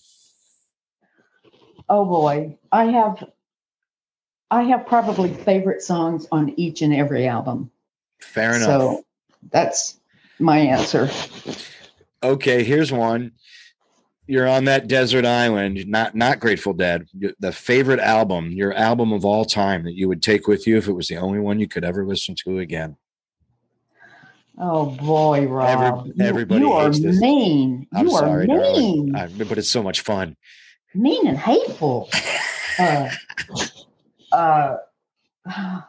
[1.89, 3.27] Oh boy, I have
[4.51, 7.71] I have probably favorite songs on each and every album.
[8.19, 8.67] Fair enough.
[8.67, 9.03] So
[9.49, 9.99] that's
[10.41, 11.09] my answer.
[12.23, 13.31] okay, here's one.
[14.27, 17.07] You're on that desert island, not not Grateful Dead.
[17.39, 20.87] The favorite album, your album of all time that you would take with you if
[20.87, 22.95] it was the only one you could ever listen to again.
[24.57, 26.05] Oh boy, Rob.
[26.05, 27.19] You- everybody you, are hates this.
[27.19, 27.87] mean.
[27.93, 29.15] I'm you sorry, are mean.
[29.15, 30.37] I, but it's so much fun.
[30.93, 32.09] mean and hateful.
[32.79, 33.09] Uh,
[34.31, 34.77] uh,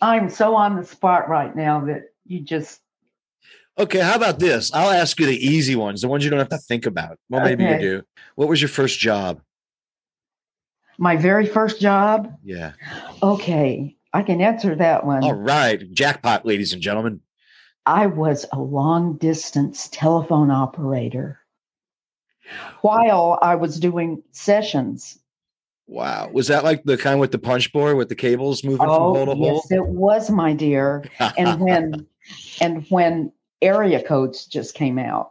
[0.00, 2.80] I'm so on the spot right now that you just
[3.78, 4.72] Okay, how about this?
[4.74, 7.18] I'll ask you the easy ones, the ones you don't have to think about.
[7.28, 7.74] Well, maybe Okay.
[7.74, 8.02] you do.
[8.34, 9.40] What was your first job?
[11.00, 12.34] my very first job.
[12.42, 12.72] Yeah.
[13.22, 15.22] Okay, I can answer that one.
[15.22, 15.80] All right.
[15.92, 17.20] Jackpot, ladies and gentlemen.
[17.86, 21.38] I was a long distance telephone operator
[22.80, 25.20] while I was doing sessions.
[25.86, 26.30] Wow.
[26.32, 28.98] Was that like the kind with the punch board with the cables moving from oh,
[28.98, 29.62] hole to Oh, hole?
[29.70, 31.04] yes, it was, my dear.
[31.38, 32.06] And when
[32.60, 33.30] and when
[33.62, 35.30] area codes just came out,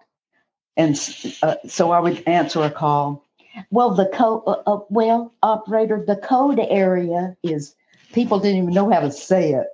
[0.75, 0.95] and
[1.43, 3.23] uh, so I would answer a call.
[3.71, 4.43] Well, the code.
[4.45, 7.75] Uh, uh, well, operator, the code area is.
[8.13, 9.67] People didn't even know how to say it.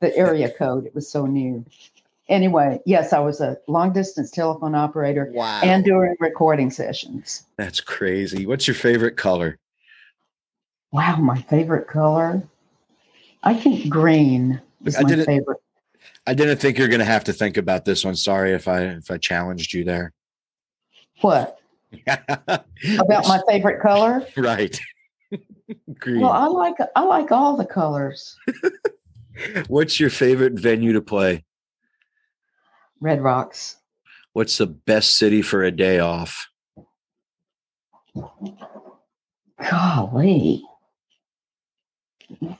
[0.00, 0.86] the area code.
[0.86, 1.64] It was so new.
[2.28, 5.60] Anyway, yes, I was a long distance telephone operator Wow.
[5.62, 7.44] and during recording sessions.
[7.56, 8.46] That's crazy.
[8.46, 9.58] What's your favorite color?
[10.92, 12.42] Wow, my favorite color.
[13.42, 15.60] I think green is I my favorite.
[16.26, 18.16] I didn't think you're going to have to think about this one.
[18.16, 20.12] Sorry if I if I challenged you there.
[21.20, 21.58] What
[22.06, 24.26] about my favorite color?
[24.36, 24.78] right?
[25.98, 26.20] Green.
[26.20, 28.36] Well, I like I like all the colors.
[29.68, 31.44] What's your favorite venue to play?
[33.00, 33.76] Red Rocks.
[34.32, 36.48] What's the best city for a day off?
[39.70, 40.62] Golly.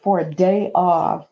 [0.03, 1.26] For a day off.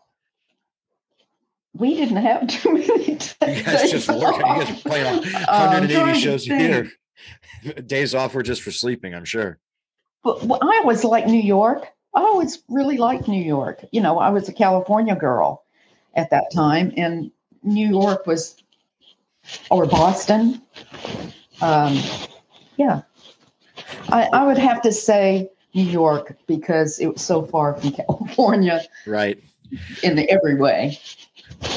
[1.75, 4.47] We didn't have too many You guys just working.
[4.47, 6.91] You guys playing on 180 shows a year.
[7.87, 9.59] Days off were just for sleeping, I'm sure.
[10.23, 11.87] But well, I always like New York.
[12.15, 13.85] I always really liked New York.
[13.93, 15.65] You know, I was a California girl
[16.15, 17.31] at that time, and
[17.63, 18.57] New York was,
[19.71, 20.63] or Boston.
[21.61, 21.99] Um,
[22.77, 23.03] yeah,
[24.11, 28.83] I, I would have to say New York because it was so far from California
[29.07, 29.43] Right.
[30.03, 30.99] in every way.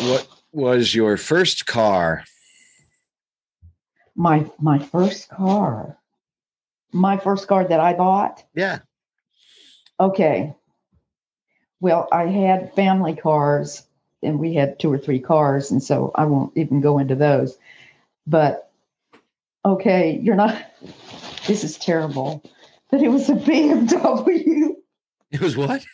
[0.09, 2.23] What was your first car?
[4.15, 5.97] My my first car,
[6.91, 8.43] my first car that I bought.
[8.53, 8.79] Yeah.
[9.99, 10.53] Okay.
[11.79, 13.83] Well, I had family cars
[14.23, 17.57] and we had two or three cars, and so I won't even go into those.
[18.25, 18.71] But
[19.63, 20.61] okay, you're not,
[21.47, 22.43] this is terrible.
[22.89, 24.75] But it was a BMW,
[25.31, 25.85] It was what?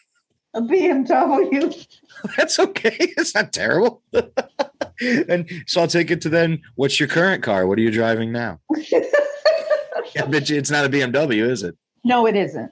[0.54, 1.88] A BMW.
[2.38, 2.96] That's okay.
[3.00, 4.02] It's not terrible.
[5.28, 6.62] and so I'll take it to then.
[6.76, 7.68] What's your current car?
[7.68, 8.60] What are you driving now?
[8.76, 11.76] I bet you it's not a BMW, is it?
[12.04, 12.72] no, it isn't.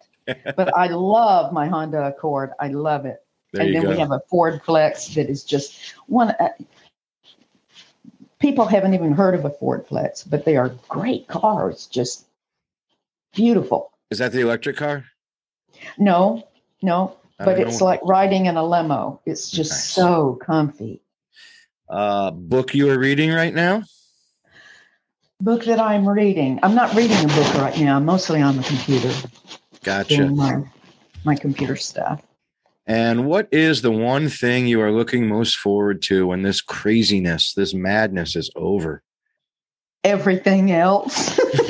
[0.55, 2.51] But I love my Honda Accord.
[2.59, 3.17] I love it.
[3.53, 3.89] There and then go.
[3.89, 6.29] we have a Ford Flex that is just one.
[6.39, 6.49] Uh,
[8.39, 12.27] people haven't even heard of a Ford Flex, but they are great cars, just
[13.34, 13.91] beautiful.
[14.09, 15.05] Is that the electric car?
[15.97, 16.47] No,
[16.82, 19.19] no, but it's like riding in a limo.
[19.25, 19.83] It's just Nice.
[19.85, 21.01] so comfy.
[21.89, 23.83] uh, book you are reading right now.
[25.41, 26.59] Book that I'm reading.
[26.63, 27.97] I'm not reading a book right now.
[27.97, 29.11] I'm mostly on the computer
[29.83, 30.17] Gotcha.
[30.17, 30.63] doing my
[31.25, 32.21] my computer stuff.
[32.87, 37.53] And what is the one thing you are looking most forward to when this craziness,
[37.53, 39.03] this madness is over?
[40.03, 41.39] Everything else.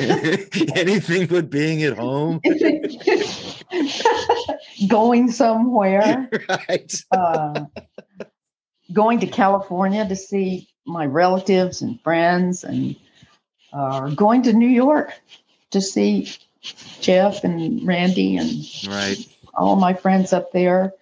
[0.74, 2.40] Anything but being at home,
[4.88, 6.28] Going somewhere.
[6.48, 6.94] right?
[7.10, 7.64] uh,
[8.92, 12.96] going to California to see my relatives and friends, and
[13.72, 15.12] uh, going to New York
[15.70, 16.30] to see
[17.00, 18.50] Jeff and Randy and
[18.88, 19.16] Right.
[19.54, 20.92] all my friends up there.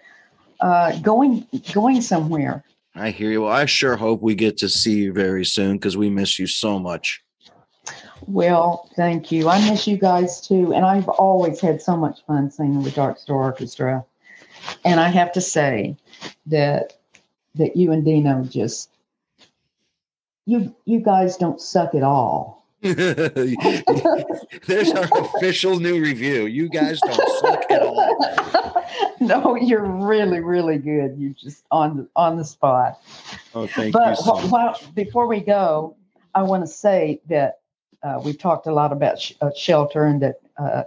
[0.60, 2.64] Uh, going going somewhere.
[2.94, 3.42] I hear you.
[3.42, 6.46] Well, I sure hope we get to see you very soon because we miss you
[6.46, 7.22] so much.
[8.30, 9.48] Well, thank you.
[9.48, 13.18] I miss you guys too, and I've always had so much fun singing with Dark
[13.18, 14.04] Star Orchestra.
[14.84, 15.96] And I have to say
[16.46, 16.96] that
[17.56, 18.90] that you and Dino just
[20.46, 22.64] you you guys don't suck at all.
[22.82, 23.56] There's
[24.92, 26.46] our official new review.
[26.46, 28.86] You guys don't suck at all.
[29.20, 31.16] no, you're really, really good.
[31.18, 33.02] You're just on the on the spot.
[33.56, 35.96] Oh, thank but you so wh- while, before we go,
[36.32, 37.59] I want to say that
[38.02, 40.84] uh, we've talked a lot about sh- uh, shelter and that uh,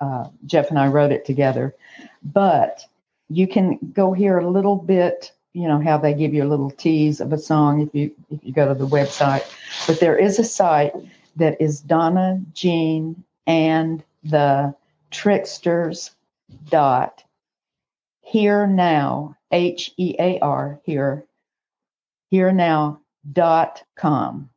[0.00, 1.74] uh, Jeff and I wrote it together.
[2.22, 2.84] But
[3.28, 5.32] you can go hear a little bit.
[5.52, 8.44] You know how they give you a little tease of a song if you if
[8.44, 9.44] you go to the website.
[9.86, 10.92] But there is a site
[11.36, 14.74] that is Donna Jean and the
[15.10, 16.10] Tricksters
[16.68, 17.22] dot
[18.20, 21.24] here now H E A R here
[22.28, 23.00] here now
[23.32, 24.50] dot com.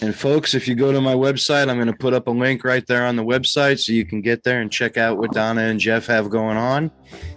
[0.00, 2.64] And folks, if you go to my website, I'm going to put up a link
[2.64, 5.62] right there on the website so you can get there and check out what Donna
[5.62, 6.90] and Jeff have going on.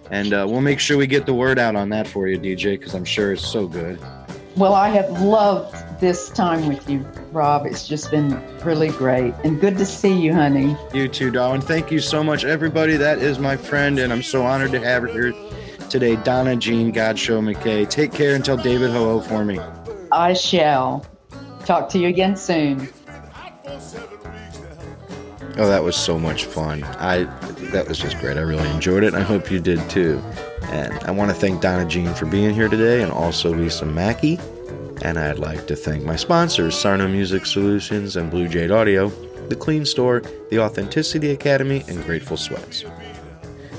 [0.09, 2.80] And uh, we'll make sure we get the word out on that for you, DJ,
[2.80, 3.99] because I'm sure it's so good.
[4.57, 7.65] Well, I have loved this time with you, Rob.
[7.65, 10.78] It's just been really great and good to see you, honey.
[10.93, 11.61] You too, darling.
[11.61, 12.95] Thank you so much, everybody.
[12.95, 15.34] That is my friend, and I'm so honored to have her here
[15.89, 17.86] today, Donna Jean Godchaux MacKay.
[17.86, 19.59] Take care and tell David hello for me.
[20.11, 21.05] I shall
[21.66, 22.88] talk to you again soon.
[25.57, 26.84] Oh, that was so much fun.
[26.84, 27.24] I
[27.72, 28.38] that was just great.
[28.38, 29.13] I really enjoyed it.
[29.13, 30.22] I hope you did too.
[30.63, 34.39] And I want to thank Donna Jean for being here today and also Lisa Mackey.
[35.01, 39.09] And I'd like to thank my sponsors, Sarno Music Solutions and Blue Jade Audio,
[39.49, 42.84] The Clean Store, The Authenticity Academy, and Grateful Sweats.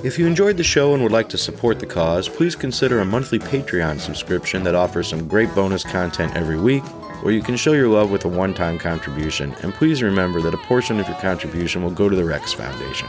[0.05, 3.05] If you enjoyed the show and would like to support the cause, please consider a
[3.05, 6.85] monthly Patreon subscription that offers some great bonus content every week,
[7.23, 9.53] or you can show your love with a one time contribution.
[9.63, 13.09] And please remember that a portion of your contribution will go to the Rex Foundation.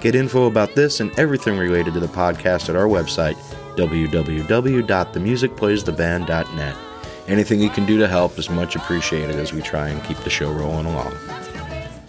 [0.00, 3.36] Get info about this and everything related to the podcast at our website,
[3.76, 6.76] www.themusicplaystheband.net.
[7.28, 10.30] Anything you can do to help is much appreciated as we try and keep the
[10.30, 11.12] show rolling along.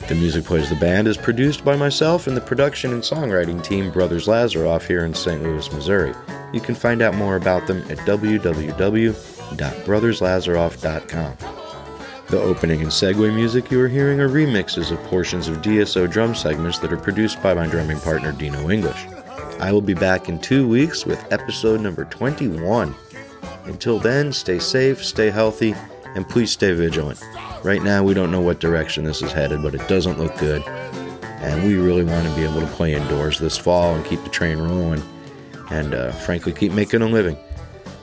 [0.07, 3.91] The Music Plays the Band is produced by myself and the production and songwriting team
[3.91, 5.43] Brothers Lazaroff here in St.
[5.43, 6.13] Louis, Missouri.
[6.53, 7.97] You can find out more about them at
[9.55, 11.37] www.brotherslazaroff.com.
[12.27, 16.35] The opening and segue music you are hearing are remixes of portions of DSO drum
[16.35, 19.05] segments that are produced by my drumming partner Dino English.
[19.59, 22.93] I will be back in two weeks with episode number 21.
[23.63, 25.73] Until then, stay safe, stay healthy,
[26.15, 27.23] and please stay vigilant.
[27.63, 30.61] Right now, we don't know what direction this is headed, but it doesn't look good.
[30.67, 34.29] And we really want to be able to play indoors this fall and keep the
[34.29, 35.01] train rolling
[35.71, 37.37] and, uh, frankly, keep making a living.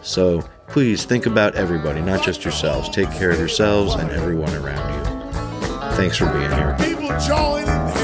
[0.02, 0.42] So
[0.74, 2.88] please think about everybody, not just yourselves.
[2.88, 5.94] Take care of yourselves and everyone around you.
[5.94, 8.03] Thanks for being here.